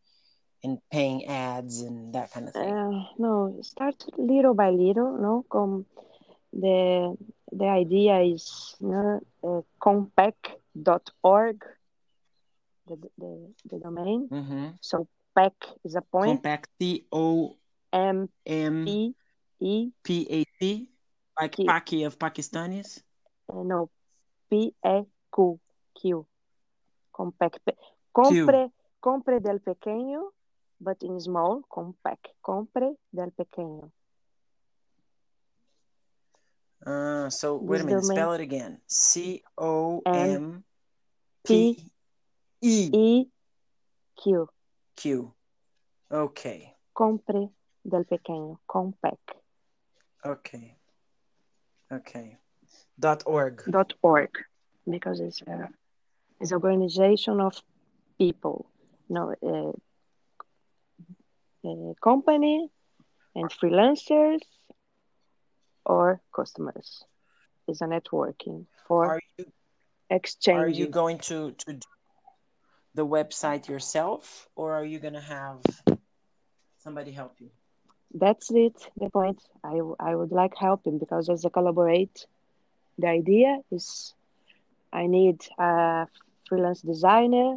and 0.63 0.79
paying 0.91 1.25
ads 1.25 1.82
and 1.82 2.13
that 2.13 2.32
kind 2.32 2.47
of 2.47 2.55
thing? 2.55 2.75
Uh, 2.75 3.03
no, 3.17 3.58
start 3.62 4.05
little 4.17 4.53
by 4.53 4.69
little. 4.69 5.17
No, 5.17 5.45
com 5.49 5.86
the 6.53 7.15
the 7.51 7.65
idea 7.65 8.19
is 8.21 8.75
you 8.79 8.89
know, 8.89 9.19
uh, 9.43 9.62
compact.org, 9.79 11.58
the, 12.87 12.97
the 13.17 13.53
the 13.65 13.79
domain. 13.79 14.27
Mm-hmm. 14.29 14.67
So 14.81 15.07
pack 15.35 15.53
is 15.83 15.95
a 15.95 16.01
point. 16.01 16.41
Compact 16.41 16.69
C 16.79 17.05
O 17.11 17.55
M 17.91 18.29
M 18.45 18.85
P 18.85 19.15
E 19.59 19.91
P 20.03 20.27
A 20.29 20.45
C, 20.59 20.87
like 21.39 21.55
Q. 21.55 21.65
Paki 21.65 22.05
of 22.05 22.17
Pakistanis. 22.17 23.01
Uh, 23.49 23.63
no, 23.63 23.89
P 24.49 24.73
E 24.83 25.03
Q 25.33 25.59
Q. 25.99 26.25
Compact. 27.11 27.59
Compre 28.13 28.71
compre 28.99 29.39
del 29.39 29.59
pequeño, 29.59 30.31
but 30.79 31.01
in 31.03 31.19
small. 31.19 31.61
Compact. 31.69 32.27
Compre 32.41 32.95
del 33.11 33.31
pequeño. 33.31 33.91
Uh, 36.83 37.29
so 37.29 37.57
wait 37.57 37.81
a 37.81 37.83
minute, 37.83 38.01
domain 38.01 38.15
spell 38.15 38.33
it 38.33 38.41
again. 38.41 38.81
C 38.87 39.43
O 39.57 40.01
M 40.05 40.63
P 41.45 41.90
E 42.62 42.89
E 42.93 43.26
Q. 44.21 44.47
Q. 44.95 45.34
Okay. 46.12 46.74
Compre 46.93 47.50
del 47.84 48.04
pequeño. 48.06 48.60
Compact. 48.67 49.32
Okay. 50.26 50.76
Okay. 51.91 52.38
Dot 53.00 53.24
org. 53.26 53.63
dot 53.69 53.93
org 54.02 54.30
because 54.89 55.19
it's 55.19 55.41
a 55.41 55.69
it's 56.39 56.52
organization 56.52 57.39
of 57.39 57.62
people 58.17 58.65
no 59.10 59.34
uh, 59.43 59.71
uh, 61.67 61.93
company 62.02 62.69
and 63.36 63.50
freelancers 63.50 64.41
or 65.86 66.21
customers 66.36 67.04
it's 67.67 67.82
a 67.82 67.86
networking 67.86 68.65
for 68.88 69.06
Are 69.06 69.21
you 69.38 69.45
are 70.47 70.67
you 70.67 70.88
going 70.88 71.19
to 71.19 71.52
to 71.52 71.74
do 71.74 71.88
the 72.93 73.06
website 73.06 73.67
yourself 73.67 74.49
or 74.56 74.73
are 74.73 74.86
you 74.86 74.99
gonna 74.99 75.21
have 75.21 75.62
somebody 76.77 77.12
help 77.12 77.39
you? 77.39 77.51
that's 78.21 78.49
it 78.51 78.77
the 78.97 79.10
point 79.10 79.39
I 79.63 79.80
I 79.99 80.15
would 80.15 80.32
like 80.32 80.56
helping 80.58 80.97
because 80.99 81.30
as 81.30 81.43
a 81.45 81.49
collaborate 81.49 82.17
the 82.97 83.08
idea 83.21 83.51
is 83.71 84.13
i 84.91 85.06
need 85.08 85.38
a 85.60 86.08
freelance 86.47 86.82
designer 86.82 87.49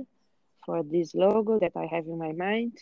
for 0.65 0.83
this 0.83 1.15
logo 1.15 1.59
that 1.59 1.75
i 1.77 1.87
have 1.95 2.07
in 2.07 2.19
my 2.19 2.33
mind 2.33 2.75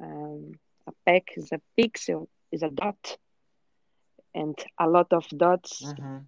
um, 0.00 0.52
a 0.86 0.92
pack 1.06 1.24
is 1.36 1.50
a 1.52 1.60
pixel 1.78 2.26
is 2.52 2.62
a 2.62 2.70
dot 2.70 3.16
and 4.34 4.56
a 4.78 4.88
lot 4.88 5.12
of 5.12 5.26
dots 5.36 5.94
Mm-hmm. 5.94 6.18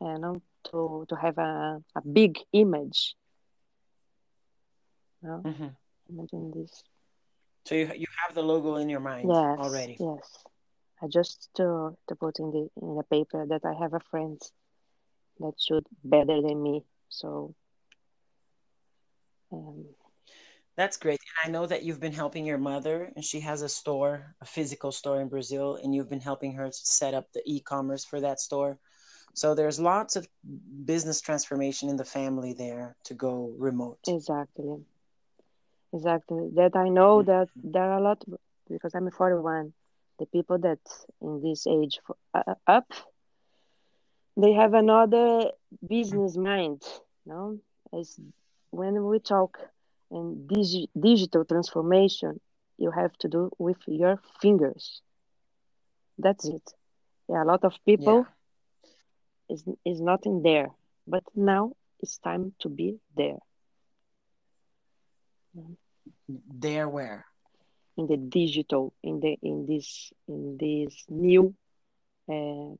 you 0.00 0.18
know 0.18 0.36
to 0.64 1.04
to 1.08 1.16
have 1.16 1.38
a, 1.38 1.82
a 1.96 2.02
big 2.12 2.38
image 2.52 3.14
know 5.26 5.46
Mm-hmm. 5.46 5.68
imagine 6.10 6.52
this 6.54 6.84
So 7.66 7.74
you 7.74 7.86
you 7.94 8.06
have 8.26 8.34
the 8.34 8.42
logo 8.42 8.76
in 8.76 8.88
your 8.88 9.00
mind 9.00 9.36
yes 9.36 9.52
already. 9.56 10.02
yes 10.06 10.44
i 11.02 11.06
just 11.08 11.50
to 11.56 11.66
to 12.08 12.14
put 12.16 12.38
in 12.38 12.50
the 12.50 12.64
in 12.82 12.94
the 12.96 13.04
paper 13.14 13.46
that 13.46 13.64
i 13.64 13.74
have 13.82 13.94
a 13.94 14.00
friend 14.10 14.40
that 15.40 15.54
should 15.60 15.86
better 16.04 16.40
than 16.42 16.62
me 16.62 16.84
so 17.08 17.54
um, 19.52 19.84
That's 20.76 20.96
great. 20.96 21.18
And 21.44 21.48
I 21.48 21.52
know 21.58 21.66
that 21.66 21.82
you've 21.82 22.00
been 22.00 22.12
helping 22.12 22.44
your 22.46 22.58
mother, 22.58 23.12
and 23.14 23.24
she 23.24 23.40
has 23.40 23.62
a 23.62 23.68
store, 23.68 24.34
a 24.40 24.46
physical 24.46 24.92
store 24.92 25.20
in 25.20 25.28
Brazil, 25.28 25.76
and 25.76 25.94
you've 25.94 26.08
been 26.10 26.20
helping 26.20 26.52
her 26.54 26.66
to 26.68 26.72
set 26.72 27.14
up 27.14 27.32
the 27.32 27.42
e-commerce 27.46 28.04
for 28.04 28.20
that 28.20 28.40
store. 28.40 28.78
So 29.34 29.54
there's 29.54 29.80
lots 29.80 30.16
of 30.16 30.28
business 30.84 31.20
transformation 31.20 31.88
in 31.88 31.96
the 31.96 32.04
family 32.04 32.52
there 32.52 32.96
to 33.04 33.14
go 33.14 33.54
remote. 33.58 34.14
exactly 34.14 34.84
exactly. 35.92 36.50
That 36.54 36.76
i 36.76 36.88
know 36.88 37.22
Mm. 37.22 37.24
that 37.24 37.48
there 37.62 37.82
are 37.84 37.98
a 37.98 38.02
lot 38.02 38.22
because 38.68 38.94
i'm 38.94 39.10
41 39.10 39.72
the 40.18 40.26
people 40.26 40.58
that 40.58 40.80
in 41.20 41.40
this 41.42 41.66
age 41.66 42.00
f- 42.08 42.16
uh, 42.48 42.54
up 42.66 42.86
they 44.36 44.52
have 44.52 44.74
another 44.74 45.50
business 45.86 46.36
mind 46.36 46.82
no 47.26 47.58
as 47.98 48.18
when 48.70 49.04
we 49.06 49.18
talk 49.18 49.58
in 50.10 50.46
digi- 50.48 50.88
digital 50.98 51.44
transformation 51.44 52.40
you 52.78 52.90
have 52.90 53.12
to 53.18 53.28
do 53.28 53.50
with 53.58 53.78
your 53.86 54.20
fingers. 54.40 55.02
That's 56.18 56.48
it. 56.48 56.74
Yeah, 57.28 57.42
a 57.42 57.46
lot 57.46 57.64
of 57.64 57.74
people 57.86 58.26
is 59.48 59.64
is 59.84 60.00
not 60.00 60.26
in 60.26 60.42
there, 60.42 60.68
but 61.06 61.24
now 61.34 61.72
it's 62.00 62.18
time 62.18 62.54
to 62.60 62.68
be 62.68 62.98
there 63.16 63.38
There 66.28 66.88
where? 66.88 67.26
in 67.96 68.06
the 68.06 68.16
digital, 68.16 68.92
in 69.02 69.20
the 69.20 69.38
in 69.42 69.66
this 69.66 70.12
in 70.28 70.58
this 70.58 71.04
new 71.08 71.54
uh, 72.28 72.76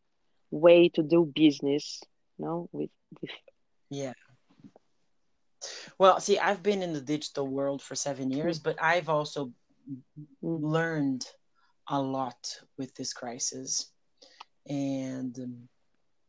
way 0.50 0.88
to 0.90 1.02
do 1.02 1.24
business. 1.34 2.02
No, 2.38 2.68
with 2.72 2.90
with 3.20 3.30
Yeah. 3.90 4.12
Well, 5.98 6.20
see, 6.20 6.38
I've 6.38 6.62
been 6.62 6.82
in 6.82 6.92
the 6.92 7.00
digital 7.00 7.46
world 7.46 7.82
for 7.82 7.94
seven 7.94 8.30
years, 8.30 8.58
but 8.58 8.76
I've 8.82 9.08
also 9.08 9.52
Mm. 10.42 10.60
learned 10.62 11.24
a 11.88 12.02
lot 12.02 12.60
with 12.76 12.92
this 12.96 13.12
crisis. 13.12 13.92
And 14.68 15.38
um, 15.38 15.68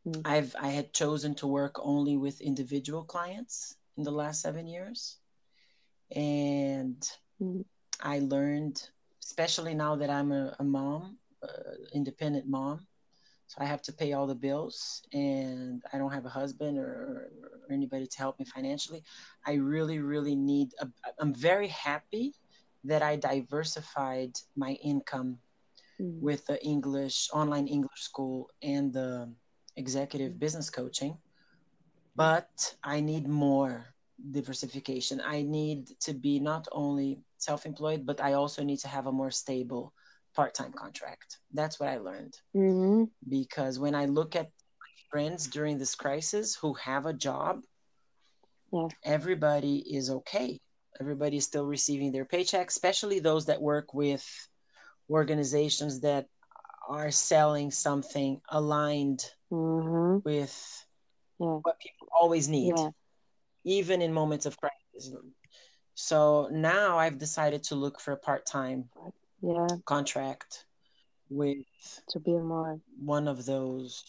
Mm. 0.06 0.22
I've 0.24 0.54
I 0.58 0.68
had 0.68 0.92
chosen 0.94 1.34
to 1.36 1.46
work 1.48 1.74
only 1.82 2.16
with 2.16 2.40
individual 2.40 3.04
clients 3.04 3.74
in 3.96 4.04
the 4.04 4.12
last 4.12 4.40
seven 4.40 4.66
years. 4.68 5.18
And 6.14 7.02
Mm. 7.40 7.64
I 8.02 8.20
learned, 8.20 8.82
especially 9.22 9.74
now 9.74 9.96
that 9.96 10.10
I'm 10.10 10.32
a, 10.32 10.54
a 10.58 10.64
mom, 10.64 11.18
uh, 11.42 11.74
independent 11.92 12.46
mom, 12.48 12.86
so 13.46 13.56
I 13.60 13.64
have 13.66 13.82
to 13.82 13.92
pay 13.92 14.12
all 14.12 14.26
the 14.26 14.34
bills 14.34 15.02
and 15.12 15.82
I 15.92 15.98
don't 15.98 16.12
have 16.12 16.26
a 16.26 16.30
husband 16.30 16.78
or, 16.78 17.30
or 17.68 17.72
anybody 17.72 18.06
to 18.06 18.18
help 18.18 18.38
me 18.38 18.44
financially. 18.44 19.02
I 19.46 19.54
really, 19.54 19.98
really 20.00 20.34
need, 20.36 20.72
I'm 21.18 21.34
very 21.34 21.68
happy 21.68 22.34
that 22.84 23.02
I 23.02 23.16
diversified 23.16 24.32
my 24.56 24.72
income 24.82 25.38
Mm. 26.00 26.20
with 26.20 26.46
the 26.46 26.62
English, 26.64 27.28
online 27.32 27.66
English 27.68 28.00
school 28.00 28.50
and 28.62 28.92
the 28.92 29.32
executive 29.76 30.38
business 30.38 30.70
coaching. 30.70 31.18
But 32.14 32.76
I 32.82 33.00
need 33.00 33.28
more 33.28 33.86
diversification. 34.30 35.20
I 35.24 35.42
need 35.42 35.88
to 36.00 36.12
be 36.14 36.40
not 36.40 36.68
only 36.72 37.20
self 37.38 37.66
employed, 37.66 38.04
but 38.06 38.20
I 38.20 38.34
also 38.34 38.62
need 38.62 38.78
to 38.80 38.88
have 38.88 39.06
a 39.06 39.12
more 39.12 39.30
stable 39.30 39.92
part 40.34 40.54
time 40.54 40.72
contract. 40.72 41.38
That's 41.52 41.78
what 41.80 41.88
I 41.88 41.98
learned 41.98 42.34
Mhm. 42.54 43.10
because 43.28 43.78
when 43.78 43.94
I 43.94 44.06
look 44.06 44.36
at 44.36 44.50
friends 45.10 45.46
during 45.46 45.78
this 45.78 45.94
crisis 45.94 46.56
who 46.56 46.74
have 46.74 47.06
a 47.06 47.12
job, 47.12 47.64
Yeah. 48.72 48.88
everybody 49.04 49.78
is 49.96 50.10
okay. 50.10 50.60
Everybody 51.00 51.36
is 51.38 51.44
still 51.44 51.66
receiving 51.66 52.12
their 52.12 52.24
paycheck, 52.24 52.68
especially 52.68 53.20
those 53.20 53.46
that 53.46 53.60
work 53.62 53.94
with 53.94 54.24
organizations 55.10 56.00
that 56.00 56.28
are 56.88 57.10
selling 57.10 57.70
something 57.70 58.40
aligned 58.50 59.24
Mhm. 59.50 60.22
with 60.24 60.86
Yeah. 61.38 61.58
what 61.62 61.78
people 61.80 62.08
always 62.12 62.48
need, 62.48 62.74
Yeah. 62.76 62.90
Even 63.64 64.02
in 64.02 64.12
moments 64.12 64.46
of 64.46 64.56
crisis. 64.58 65.12
So 65.94 66.48
now 66.52 66.98
I've 66.98 67.18
decided 67.18 67.64
to 67.64 67.74
look 67.74 68.00
for 68.00 68.12
a 68.12 68.16
part 68.16 68.46
time 68.46 68.88
Yeah. 69.42 69.66
contract 69.84 70.64
with 71.30 71.58
To 72.10 72.20
be 72.20 72.32
more. 72.32 72.80
one 72.98 73.28
of 73.28 73.44
those. 73.44 74.04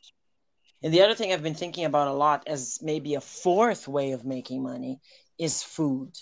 And 0.82 0.94
the 0.94 1.02
other 1.02 1.16
thing 1.16 1.34
I've 1.34 1.44
been 1.44 1.56
thinking 1.56 1.86
about 1.86 2.08
a 2.08 2.14
lot 2.14 2.48
as 2.48 2.80
maybe 2.82 3.16
a 3.16 3.22
fourth 3.22 3.88
way 3.88 4.12
of 4.12 4.24
making 4.24 4.64
money 4.64 5.02
is 5.38 5.62
food. 5.64 6.16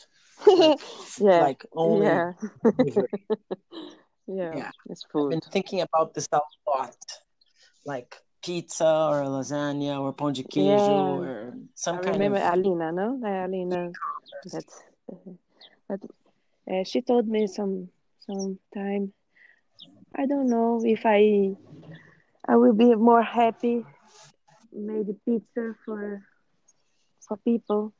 Like, 0.46 0.80
yeah. 1.20 1.42
like 1.42 1.66
only 1.76 2.06
yeah. 2.06 2.34
yeah. 4.28 4.56
Yeah. 4.56 4.72
It's 4.90 5.04
I've 5.06 5.12
food. 5.12 5.30
been 5.30 5.42
thinking 5.42 5.82
about 5.82 6.14
this 6.14 6.28
a 6.32 6.40
lot. 6.68 6.96
Like 7.86 8.16
pizza 8.42 8.86
or 9.10 9.24
lasagna 9.26 10.00
or 10.02 10.14
pão 10.14 10.32
de 10.32 10.44
queijo 10.44 10.94
Yeah. 10.96 11.20
or 11.20 11.54
some 11.76 11.98
I 11.98 12.02
kind 12.02 12.14
remember 12.14 12.38
of 12.38 12.44
Alina, 12.54 12.92
no? 12.92 13.20
Alina 13.24 13.92
that 14.52 14.66
that 15.90 16.02
uh, 16.72 16.84
she 16.84 17.02
told 17.02 17.28
me 17.28 17.48
some 17.48 17.90
some 18.20 18.60
time. 18.74 19.14
I 20.16 20.26
don't 20.26 20.50
know 20.50 20.82
if 20.86 21.02
I 21.06 21.56
I 22.48 22.56
will 22.58 22.74
be 22.74 22.96
more 22.96 23.22
happy 23.24 23.86
made 24.74 25.08
pizza 25.26 25.74
for 25.86 26.22
for 27.28 27.38
people 27.38 27.94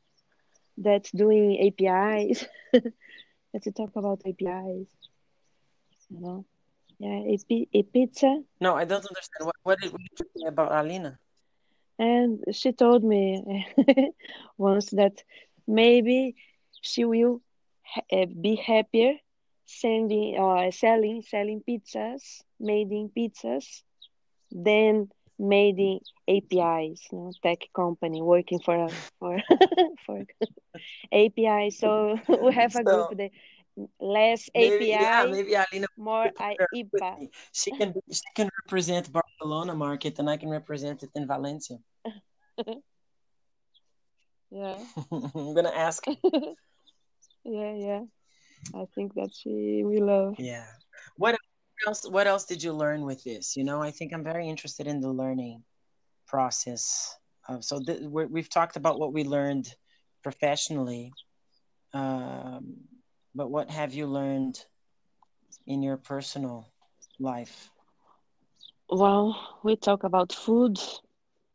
that's 0.78 1.12
doing 1.12 1.58
APIs. 1.66 2.46
Let's 3.54 3.68
talk 3.74 3.96
about 3.96 4.22
APIs. 4.26 4.88
You 6.10 6.20
know, 6.22 6.46
yeah, 7.00 7.20
a, 7.34 7.38
pi- 7.50 7.68
a 7.74 7.84
pizza. 7.84 8.42
No, 8.60 8.76
I 8.76 8.86
don't 8.86 9.06
understand. 9.06 9.46
What, 9.46 9.56
what, 9.64 9.80
did, 9.80 9.92
what 9.92 10.02
did 10.02 10.20
you 10.20 10.26
say 10.42 10.48
about 10.48 10.72
Alina? 10.72 11.20
And 12.00 12.44
she 12.52 12.72
told 12.72 13.04
me 13.04 13.66
once 14.58 14.90
that 14.92 15.24
maybe 15.68 16.36
she 16.82 17.06
will 17.06 17.42
ha- 17.84 18.02
uh, 18.12 18.26
be 18.42 18.56
happier 18.56 19.14
sending 19.66 20.38
or 20.38 20.72
selling 20.72 21.22
selling 21.22 21.62
pizzas, 21.68 22.42
made 22.60 22.92
in 22.92 23.10
pizzas, 23.10 23.84
than 24.52 25.10
made 25.40 25.80
in 25.80 26.00
APIs, 26.28 27.08
you 27.12 27.18
know, 27.20 27.32
tech 27.44 27.60
company 27.76 28.22
working 28.22 28.60
for 28.60 28.90
for 29.20 29.38
for 30.06 30.24
API. 31.12 31.70
So 31.70 32.18
we 32.42 32.54
have 32.54 32.76
a 32.76 32.84
So 32.84 33.06
group 33.06 33.10
that 33.10 33.32
less 34.00 34.50
maybe, 34.56 34.88
yeah, 34.88 35.22
API, 35.22 35.32
maybe 35.32 35.54
Alina 35.54 35.88
more 35.98 36.24
will 36.24 36.32
I- 36.40 36.56
pair 36.58 36.68
with 36.74 37.02
IPA. 37.02 37.30
She 37.52 37.72
can 37.72 37.94
she 38.12 38.22
can 38.36 38.50
represent 38.64 39.12
Barcelona 39.12 39.76
market 39.76 40.20
and 40.20 40.30
I 40.30 40.38
can 40.38 40.50
represent 40.50 41.04
it 41.04 41.12
in 41.16 41.28
Valencia. 41.28 41.78
Yeah, 44.50 44.80
I'm 45.12 45.54
gonna 45.54 45.76
ask. 45.76 46.06
yeah, 47.44 47.74
yeah. 47.76 48.02
I 48.74 48.86
think 48.96 49.14
that 49.16 49.32
she 49.36 49.84
will 49.84 50.06
love. 50.06 50.36
Yeah. 50.40 50.66
What 51.18 51.38
else? 51.86 52.08
What 52.10 52.28
else 52.28 52.46
did 52.46 52.64
you 52.64 52.74
learn 52.74 53.04
with 53.04 53.24
this? 53.24 53.58
You 53.58 53.64
know, 53.64 53.82
I 53.82 53.92
think 53.92 54.14
I'm 54.14 54.24
very 54.24 54.48
interested 54.48 54.88
in 54.88 55.02
the 55.02 55.12
learning 55.12 55.64
process. 56.28 57.16
Of, 57.50 57.64
so 57.64 57.80
th- 57.80 58.02
we're, 58.04 58.28
we've 58.28 58.50
talked 58.50 58.78
about 58.78 59.00
what 59.00 59.14
we 59.14 59.24
learned 59.24 59.68
professionally, 60.24 61.12
um, 61.94 62.76
but 63.36 63.50
what 63.50 63.70
have 63.70 63.94
you 63.94 64.08
learned 64.08 64.66
in 65.66 65.82
your 65.84 65.98
personal 65.98 66.72
life? 67.20 67.72
Well, 68.90 69.60
we 69.64 69.76
talk 69.76 70.04
about 70.04 70.32
food, 70.34 70.78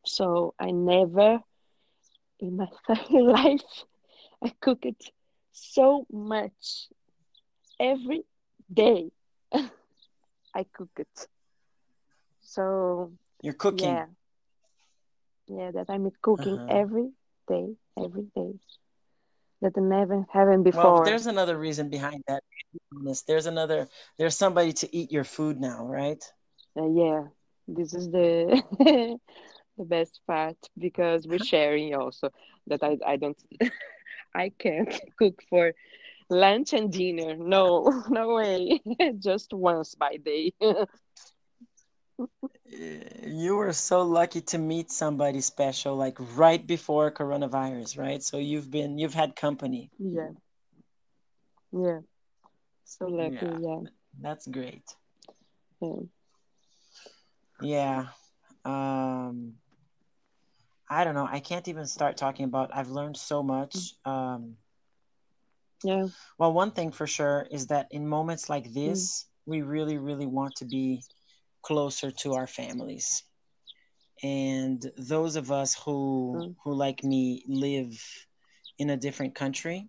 so 0.04 0.54
I 0.58 0.70
never 0.70 1.42
in 2.40 2.56
my 2.56 2.68
life 3.10 3.84
I 4.42 4.50
cook 4.60 4.84
it 4.84 5.10
so 5.52 6.06
much 6.10 6.88
every 7.78 8.24
day. 8.72 9.10
I 10.54 10.64
cook 10.64 10.90
it. 10.98 11.28
So 12.40 13.12
You're 13.42 13.54
cooking. 13.54 13.66
yeah, 13.68 14.06
yeah, 15.48 15.70
that 15.72 15.86
I'm 15.88 16.10
cooking 16.22 16.60
Uh-huh. 16.60 16.68
every 16.68 17.10
day, 17.48 17.76
every 17.98 18.26
day. 18.34 18.52
That 19.62 19.72
I 19.78 19.80
never 19.80 20.26
haven't 20.30 20.64
Well, 20.72 20.94
before. 20.94 21.04
there's 21.04 21.26
another 21.26 21.58
reason 21.58 21.88
behind 21.90 22.24
that. 22.28 22.42
to 22.42 22.78
be 22.78 22.80
honest. 22.98 23.26
There's 23.26 23.46
another. 23.46 23.88
There's 24.18 24.36
somebody 24.36 24.72
to 24.74 24.96
eat 24.96 25.12
your 25.12 25.24
food 25.24 25.60
now, 25.60 25.86
right? 25.86 26.22
Uh, 26.76 26.88
yeah, 26.88 27.24
this 27.68 27.94
is 27.94 28.10
the 28.10 28.62
the 29.78 29.84
best 29.84 30.20
part 30.26 30.56
because 30.78 31.26
we're 31.26 31.38
sharing 31.38 31.94
also 31.94 32.30
that 32.66 32.82
I 32.82 32.98
I 33.06 33.16
don't 33.16 33.38
I 34.34 34.50
can't 34.58 34.92
cook 35.18 35.42
for 35.50 35.72
lunch 36.30 36.72
and 36.72 36.92
dinner. 36.92 37.36
No, 37.36 38.04
no 38.08 38.34
way. 38.34 38.80
Just 39.18 39.52
once 39.54 39.94
by 39.94 40.16
day. 40.16 40.52
You 43.26 43.56
were 43.56 43.72
so 43.72 44.02
lucky 44.02 44.40
to 44.42 44.58
meet 44.58 44.90
somebody 44.90 45.40
special, 45.40 45.96
like 45.96 46.16
right 46.36 46.64
before 46.66 47.10
coronavirus, 47.10 47.98
right? 47.98 48.22
So 48.22 48.38
you've 48.38 48.70
been, 48.70 48.98
you've 48.98 49.14
had 49.14 49.36
company. 49.36 49.90
Yeah, 49.98 50.30
yeah. 51.72 52.00
So 52.84 53.06
lucky, 53.06 53.46
Yeah. 53.46 53.54
yeah. 53.60 53.80
That's 54.20 54.46
great. 54.46 54.84
yeah. 55.80 56.00
Yeah. 57.60 58.06
Um, 58.64 59.54
I 60.88 61.04
don't 61.04 61.14
know. 61.14 61.28
I 61.30 61.40
can't 61.40 61.68
even 61.68 61.86
start 61.86 62.16
talking 62.16 62.44
about. 62.44 62.70
I've 62.74 62.90
learned 62.90 63.16
so 63.16 63.42
much. 63.42 63.94
Um, 64.04 64.56
Yeah. 65.82 66.08
well, 66.38 66.52
one 66.52 66.70
thing 66.72 66.92
for 66.92 67.06
sure 67.06 67.46
is 67.50 67.66
that 67.68 67.88
in 67.90 68.06
moments 68.08 68.48
like 68.48 68.72
this, 68.72 69.26
we 69.46 69.62
really, 69.62 69.98
really 69.98 70.26
want 70.26 70.54
to 70.56 70.64
be 70.64 71.02
closer 71.62 72.10
to 72.10 72.34
our 72.34 72.46
families. 72.46 73.24
And 74.22 74.84
those 74.96 75.36
of 75.36 75.50
us 75.50 75.74
who, 75.84 76.44
Mm. 76.44 76.54
who 76.64 76.74
like 76.74 77.02
me, 77.04 77.44
live 77.48 78.26
in 78.78 78.90
a 78.90 78.96
different 78.96 79.34
country, 79.34 79.88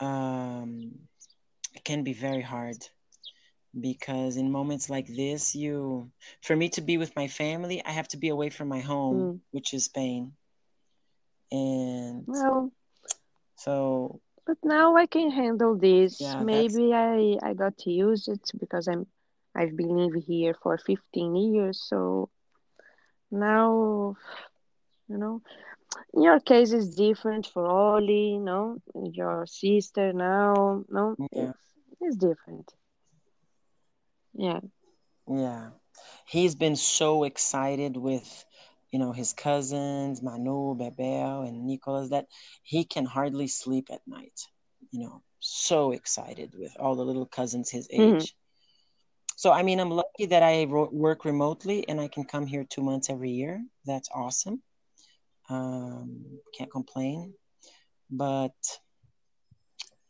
um, 0.00 0.92
it 1.74 1.84
can 1.84 2.02
be 2.04 2.12
very 2.12 2.42
hard 2.42 2.76
because 3.80 4.36
in 4.36 4.50
moments 4.50 4.88
like 4.90 5.06
this, 5.06 5.54
you, 5.54 6.10
for 6.42 6.56
me 6.56 6.68
to 6.70 6.80
be 6.80 6.96
with 6.98 7.14
my 7.16 7.28
family, 7.28 7.82
I 7.84 7.90
have 7.92 8.08
to 8.08 8.16
be 8.18 8.28
away 8.28 8.50
from 8.50 8.68
my 8.68 8.80
home, 8.80 9.28
Mm. 9.28 9.40
which 9.50 9.74
is 9.74 9.84
Spain. 9.84 10.32
And 11.50 12.26
Well, 12.26 12.72
so, 13.56 14.20
but 14.46 14.58
now 14.64 14.96
I 14.96 15.06
can 15.06 15.30
handle 15.30 15.76
this. 15.76 16.18
yeah, 16.20 16.44
that's, 16.50 16.78
Maybe 16.78 16.92
I 16.94 17.38
I 17.42 17.54
got 17.54 17.76
to 17.78 17.90
use 17.90 18.28
it 18.28 18.50
because 18.58 18.88
I'm 18.88 19.06
I've 19.58 19.76
been 19.76 19.96
living 19.96 20.22
here 20.22 20.54
for 20.62 20.78
15 20.78 21.36
years, 21.36 21.80
so 21.88 22.30
now, 23.30 24.16
you 25.08 25.18
know, 25.18 25.42
in 26.14 26.22
your 26.22 26.40
case 26.40 26.72
it's 26.72 26.94
different 26.96 27.46
for 27.46 27.66
Oli, 27.66 28.38
no? 28.38 28.78
Your 29.12 29.46
sister 29.46 30.12
now, 30.12 30.84
no? 30.88 31.16
yeah, 31.32 31.52
It's 31.52 31.74
it's 32.00 32.16
different. 32.16 32.72
Yeah. 34.34 34.60
yeah. 35.28 35.70
He's 36.26 36.54
been 36.54 36.76
so 36.76 37.24
excited 37.24 37.96
with, 37.96 38.44
you 38.90 38.98
know, 38.98 39.12
his 39.12 39.32
cousins, 39.32 40.22
Manu, 40.22 40.74
Bebel, 40.76 41.42
and 41.42 41.66
Nicolas, 41.66 42.10
that 42.10 42.26
he 42.62 42.84
can 42.84 43.06
hardly 43.06 43.48
sleep 43.48 43.88
at 43.90 44.06
night. 44.06 44.40
You 44.90 45.00
know, 45.00 45.22
so 45.40 45.92
excited 45.92 46.54
with 46.58 46.76
all 46.80 46.96
the 46.96 47.04
little 47.04 47.26
cousins 47.26 47.70
his 47.70 47.88
Mhm. 47.96 48.26
age. 48.26 48.36
So, 49.38 49.52
I 49.52 49.62
mean, 49.62 49.78
I'm 49.78 49.92
lucky 49.92 50.26
that 50.26 50.42
I 50.42 50.64
ro- 50.64 50.90
work 50.90 51.24
remotely 51.24 51.88
and 51.88 52.00
I 52.00 52.08
can 52.08 52.24
come 52.24 52.44
here 52.46 52.64
two 52.68 52.82
months 52.82 53.08
every 53.08 53.30
year. 53.30 53.64
That's 53.86 54.08
awesome. 54.12 54.62
Um, 55.48 56.40
can't 56.56 56.70
complain. 56.72 57.34
But 58.10 58.58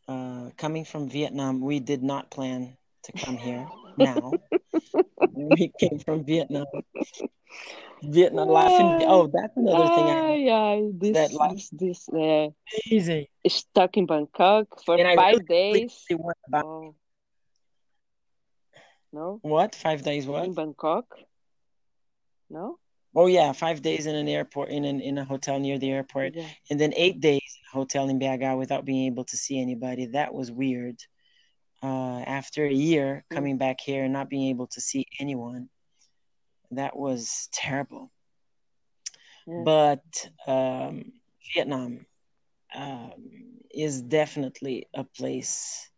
uh, 0.07 0.49
coming 0.57 0.83
from 0.83 1.09
Vietnam, 1.09 1.61
we 1.61 1.79
did 1.79 2.01
not 2.01 2.31
plan 2.31 2.75
to 3.03 3.11
come 3.13 3.37
here 3.37 3.69
now. 3.97 4.33
We 5.35 5.71
came 5.79 5.99
from 5.99 6.25
Vietnam. 6.25 6.65
Vietnam 8.01 8.47
laughing. 8.49 8.95
Ah, 9.01 9.05
Oh, 9.07 9.27
that's 9.27 9.55
another 9.55 9.87
thing 9.89 10.09
I 10.09 10.15
ah, 10.15 10.33
yeah, 10.33 10.81
that 11.13 11.29
this 11.29 11.33
life 11.33 11.67
this 11.71 12.09
uh, 12.09 12.49
amazing. 12.89 13.27
stuck 13.47 13.97
in 13.97 14.05
Bangkok 14.05 14.81
for 14.85 14.97
And 14.97 15.07
five 15.15 15.35
really, 15.35 15.45
days. 15.47 15.93
really 16.09 16.21
want 16.21 16.37
to 16.45 16.51
buy 16.51 16.61
Oh, 16.63 16.95
no? 19.11 19.39
what? 19.41 19.75
Five 19.75 20.03
days 20.03 20.25
what? 20.27 20.45
In 20.45 20.53
Bangkok? 20.53 21.05
No? 22.49 22.77
Oh 23.15 23.27
yeah, 23.27 23.51
five 23.53 23.81
days 23.81 24.05
in 24.05 24.15
an 24.15 24.27
airport 24.27 24.69
in 24.69 24.85
an 24.85 25.01
in 25.01 25.17
a 25.17 25.25
hotel 25.25 25.59
near 25.59 25.79
the 25.79 25.89
airport, 25.91 26.35
Yeah. 26.35 26.47
and 26.69 26.79
then 26.79 26.93
eight 26.95 27.19
days 27.19 27.41
in 27.57 27.61
a 27.73 27.75
hotel 27.79 28.07
in 28.09 28.19
BH 28.19 28.57
without 28.57 28.85
being 28.85 29.07
able 29.07 29.25
to 29.25 29.37
see 29.37 29.59
anybody. 29.59 30.07
That 30.07 30.33
was 30.33 30.51
weird. 30.51 30.97
Uh, 31.81 32.19
after 32.27 32.65
a 32.65 32.73
year 32.73 33.23
Mm. 33.31 33.35
coming 33.35 33.57
back 33.57 33.79
here 33.79 34.03
and 34.03 34.13
not 34.13 34.29
being 34.29 34.49
able 34.49 34.67
to 34.67 34.81
see 34.81 35.05
anyone, 35.19 35.69
that 36.71 36.95
was 36.95 37.47
terrible. 37.51 38.11
Yeah. 39.47 39.63
But 39.63 40.29
um, 40.45 41.13
Vietnam 41.53 42.05
um, 42.75 43.59
is 43.71 44.01
definitely 44.01 44.87
a 44.93 45.03
place 45.03 45.89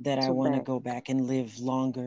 that 0.00 0.18
I 0.18 0.30
want 0.30 0.54
to 0.54 0.62
go 0.62 0.80
back 0.80 1.08
and 1.10 1.26
live 1.26 1.58
longer. 1.58 2.06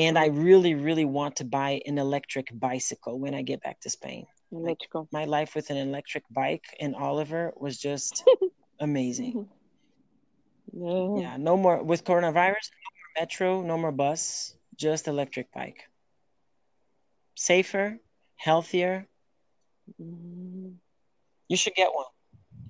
And 0.00 0.18
I 0.18 0.26
really, 0.28 0.74
really 0.74 1.04
want 1.04 1.36
to 1.36 1.44
buy 1.44 1.82
an 1.86 1.98
electric 1.98 2.48
bicycle 2.58 3.18
when 3.20 3.34
I 3.34 3.42
get 3.42 3.62
back 3.62 3.80
to 3.82 3.90
Spain. 3.90 4.26
Like 4.50 4.78
my 5.12 5.24
life 5.26 5.54
with 5.54 5.70
an 5.70 5.76
electric 5.76 6.24
bike 6.30 6.64
and 6.80 6.96
Oliver 6.96 7.52
was 7.56 7.78
just 7.78 8.24
amazing. 8.80 9.48
Yeah. 10.72 11.16
Yeah, 11.22 11.36
no 11.36 11.56
more 11.56 11.82
with 11.82 12.04
coronavirus, 12.04 12.66
no 12.72 12.90
more 12.96 13.10
metro, 13.20 13.62
no 13.62 13.76
more 13.78 13.92
bus, 13.92 14.56
just 14.76 15.08
electric 15.08 15.52
bike. 15.52 15.84
Safer, 17.36 17.98
healthier. 18.36 19.06
Mm, 20.00 20.74
You 21.48 21.56
should 21.56 21.74
get 21.74 21.90
one. 21.94 22.06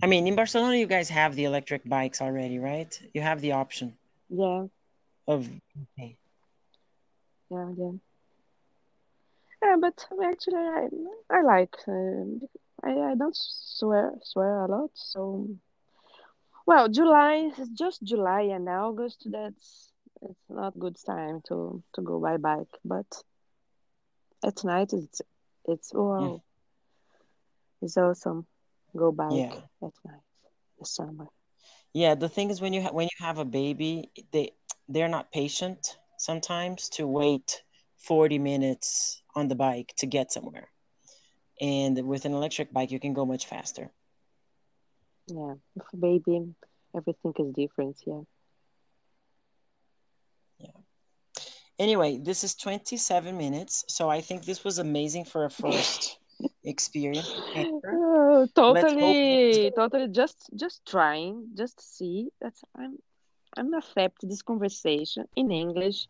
I 0.03 0.07
mean, 0.07 0.27
in 0.27 0.35
Barcelona, 0.35 0.77
you 0.77 0.87
guys 0.87 1.09
have 1.11 1.37
the 1.37 1.45
electric 1.45 1.89
bikes 1.89 2.21
already, 2.21 2.59
right? 2.59 2.91
You 3.15 3.21
have 3.21 3.41
the 3.41 3.53
option 3.53 3.99
Yeah. 4.29 4.67
of. 5.29 5.49
Yeah. 7.51 7.73
Yeah. 7.77 7.93
Yeah, 9.63 9.77
but 9.79 10.07
actually, 10.25 10.57
I 10.57 10.89
I 11.31 11.43
like. 11.43 11.77
Um, 11.87 12.41
I 12.83 12.93
I 13.13 13.15
don't 13.15 13.37
swear 13.37 14.15
swear 14.23 14.65
a 14.65 14.67
lot, 14.67 14.91
so 14.95 15.49
well, 16.67 16.89
July 16.89 17.51
is 17.59 17.69
just 17.71 18.03
July 18.03 18.43
and 18.43 18.69
August. 18.69 19.27
That's 19.31 19.93
it's 20.23 20.49
not 20.49 20.79
good 20.79 20.97
time 21.05 21.43
to 21.49 21.83
to 21.95 22.03
go 22.03 22.21
by 22.21 22.39
bike, 22.39 22.79
but 22.85 23.07
at 24.43 24.65
night 24.65 24.93
it's 24.93 25.21
it's 25.67 25.93
wow, 25.93 26.43
it's 27.83 27.97
awesome. 27.97 28.47
Go 28.97 29.13
bike 29.13 29.33
yeah, 29.37 29.55
at 29.83 29.93
night, 30.05 30.25
the 30.79 30.87
summer. 30.87 31.29
yeah. 31.93 32.15
The 32.15 32.29
thing 32.29 32.51
is, 32.51 32.61
when 32.61 32.73
you 32.73 32.83
ha 32.83 32.91
when 32.93 33.09
you 33.13 33.25
have 33.25 33.39
a 33.39 33.45
baby, 33.45 34.11
they 34.33 34.53
they're 34.89 35.09
not 35.09 35.33
patient 35.33 35.99
sometimes 36.21 36.89
to 36.91 37.07
wait 37.07 37.63
40 37.97 38.39
minutes 38.39 39.23
on 39.35 39.49
the 39.49 39.55
bike 39.57 39.95
to 39.97 40.07
get 40.07 40.31
somewhere. 40.31 40.69
And 41.61 42.07
with 42.07 42.25
an 42.27 42.35
electric 42.35 42.73
bike, 42.73 42.91
you 42.91 43.01
can 43.01 43.15
go 43.15 43.25
much 43.25 43.47
faster. 43.47 43.91
Yeah, 45.29 45.55
baby, 45.99 46.55
everything 46.95 47.33
is 47.39 47.55
different. 47.55 47.97
Yeah. 48.07 48.21
Yeah. 50.59 50.81
Anyway, 51.79 52.19
this 52.19 52.45
is 52.45 52.55
27 52.55 53.37
minutes, 53.37 53.85
so 53.89 54.11
I 54.11 54.21
think 54.21 54.45
this 54.45 54.65
was 54.65 54.79
amazing 54.79 55.25
for 55.25 55.45
a 55.47 55.51
first 55.51 56.19
experience. 56.65 57.33
Oh, 57.87 58.47
Let's 58.67 58.93
hope 58.93 59.17
next 59.25 59.59
totally, 59.59 59.73
totally. 59.75 60.09
Just, 60.09 60.51
just 60.55 60.87
trying, 60.87 61.49
just 61.57 61.81
see 61.97 62.29
That's 62.41 62.63
I'm, 62.77 62.99
I'm 63.57 63.75
accept 63.75 64.23
this 64.23 64.43
conversation 64.43 65.27
in 65.37 65.51
English. 65.51 66.09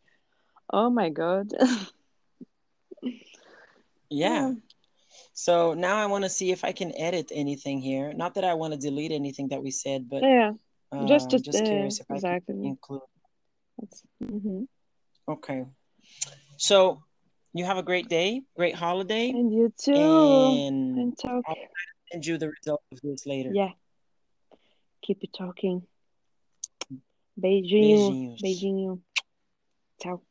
Oh 0.72 0.90
my 0.90 1.10
God. 1.10 1.52
Yeah. 4.10 4.28
Yeah, 4.28 4.52
So 5.32 5.74
now 5.74 5.96
I 5.96 6.06
want 6.06 6.24
to 6.24 6.30
see 6.30 6.50
if 6.50 6.64
I 6.64 6.72
can 6.72 6.92
edit 6.96 7.30
anything 7.32 7.80
here. 7.80 8.12
Not 8.12 8.34
that 8.34 8.44
I 8.44 8.54
want 8.54 8.74
to 8.74 8.78
delete 8.78 9.12
anything 9.12 9.48
that 9.48 9.62
we 9.62 9.70
said, 9.70 10.08
but 10.08 10.22
yeah. 10.24 10.52
Just, 11.06 11.26
uh, 11.26 11.30
just, 11.30 11.44
just 11.44 11.64
uh, 11.64 11.68
curious 11.68 12.00
if 12.00 12.10
I 12.10 12.40
can 12.40 12.64
include. 12.64 13.02
That's, 13.78 14.02
hmm 14.18 14.64
Okay. 15.28 15.64
So 16.58 17.02
you 17.54 17.64
have 17.64 17.78
a 17.78 17.82
great 17.82 18.08
day, 18.08 18.42
great 18.56 18.74
holiday, 18.74 19.30
And 19.30 19.52
you 19.52 19.72
too. 19.78 19.94
and 19.94 20.98
And 20.98 21.18
talk. 21.18 21.44
I'll 21.46 21.56
send 22.12 22.26
you 22.26 22.38
the 22.38 22.50
result 22.50 22.82
of 22.92 23.00
this 23.00 23.26
later. 23.26 23.50
Yeah, 23.54 23.70
keep 25.02 25.22
it 25.22 25.32
talking. 25.32 25.86
Beijinho, 27.36 28.10
Beijinhos. 28.10 28.40
beijinho. 28.40 29.00
Tchau. 29.98 30.22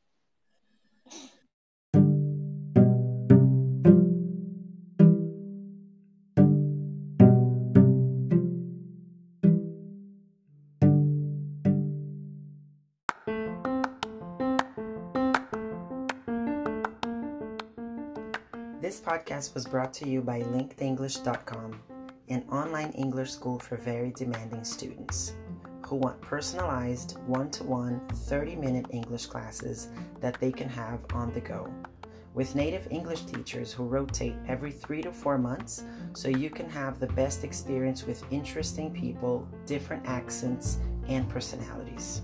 This 18.81 19.01
podcast 19.01 19.53
was 19.53 19.65
brought 19.65 19.93
to 19.95 20.09
you 20.09 20.21
by 20.21 20.41
linkedenglish.com, 20.41 21.79
an 22.29 22.43
online 22.49 22.91
English 22.93 23.31
school 23.31 23.59
for 23.59 23.77
very 23.77 24.11
demanding 24.11 24.63
students 24.63 25.33
who 25.89 25.95
want 25.95 26.21
personalized 26.21 27.17
one 27.25 27.49
to 27.49 27.63
one 27.63 27.99
30 28.09 28.55
minute 28.55 28.85
English 28.91 29.25
classes 29.25 29.87
that 30.21 30.39
they 30.39 30.51
can 30.51 30.69
have 30.69 30.99
on 31.15 31.33
the 31.33 31.41
go. 31.41 31.67
With 32.35 32.53
native 32.53 32.87
English 32.91 33.23
teachers 33.23 33.73
who 33.73 33.85
rotate 33.85 34.35
every 34.47 34.71
three 34.71 35.01
to 35.01 35.11
four 35.11 35.39
months 35.39 35.83
so 36.13 36.27
you 36.27 36.51
can 36.51 36.69
have 36.69 36.99
the 36.99 37.07
best 37.07 37.43
experience 37.43 38.05
with 38.05 38.23
interesting 38.29 38.91
people, 38.91 39.47
different 39.65 40.07
accents, 40.07 40.77
and 41.07 41.27
personalities. 41.27 42.21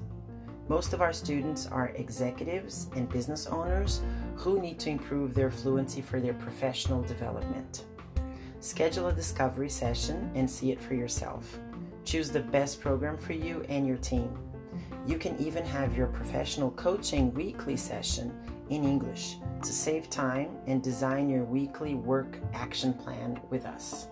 Most 0.67 0.93
of 0.93 1.01
our 1.01 1.13
students 1.13 1.65
are 1.65 1.89
executives 1.95 2.87
and 2.95 3.09
business 3.09 3.47
owners 3.47 4.01
who 4.35 4.61
need 4.61 4.77
to 4.81 4.91
improve 4.91 5.33
their 5.33 5.49
fluency 5.49 6.01
for 6.01 6.19
their 6.19 6.35
professional 6.35 7.01
development. 7.01 7.85
Schedule 8.59 9.07
a 9.07 9.13
discovery 9.13 9.69
session 9.69 10.31
and 10.35 10.49
see 10.49 10.71
it 10.71 10.81
for 10.81 10.93
yourself. 10.93 11.59
Choose 12.05 12.29
the 12.29 12.39
best 12.39 12.79
program 12.81 13.17
for 13.17 13.33
you 13.33 13.65
and 13.67 13.87
your 13.87 13.97
team. 13.97 14.37
You 15.07 15.17
can 15.17 15.37
even 15.39 15.65
have 15.65 15.97
your 15.97 16.07
professional 16.07 16.71
coaching 16.71 17.33
weekly 17.33 17.75
session 17.75 18.31
in 18.69 18.83
English 18.83 19.37
to 19.63 19.73
save 19.73 20.09
time 20.09 20.49
and 20.67 20.83
design 20.83 21.29
your 21.29 21.43
weekly 21.43 21.95
work 21.95 22.37
action 22.53 22.93
plan 22.93 23.39
with 23.49 23.65
us. 23.65 24.07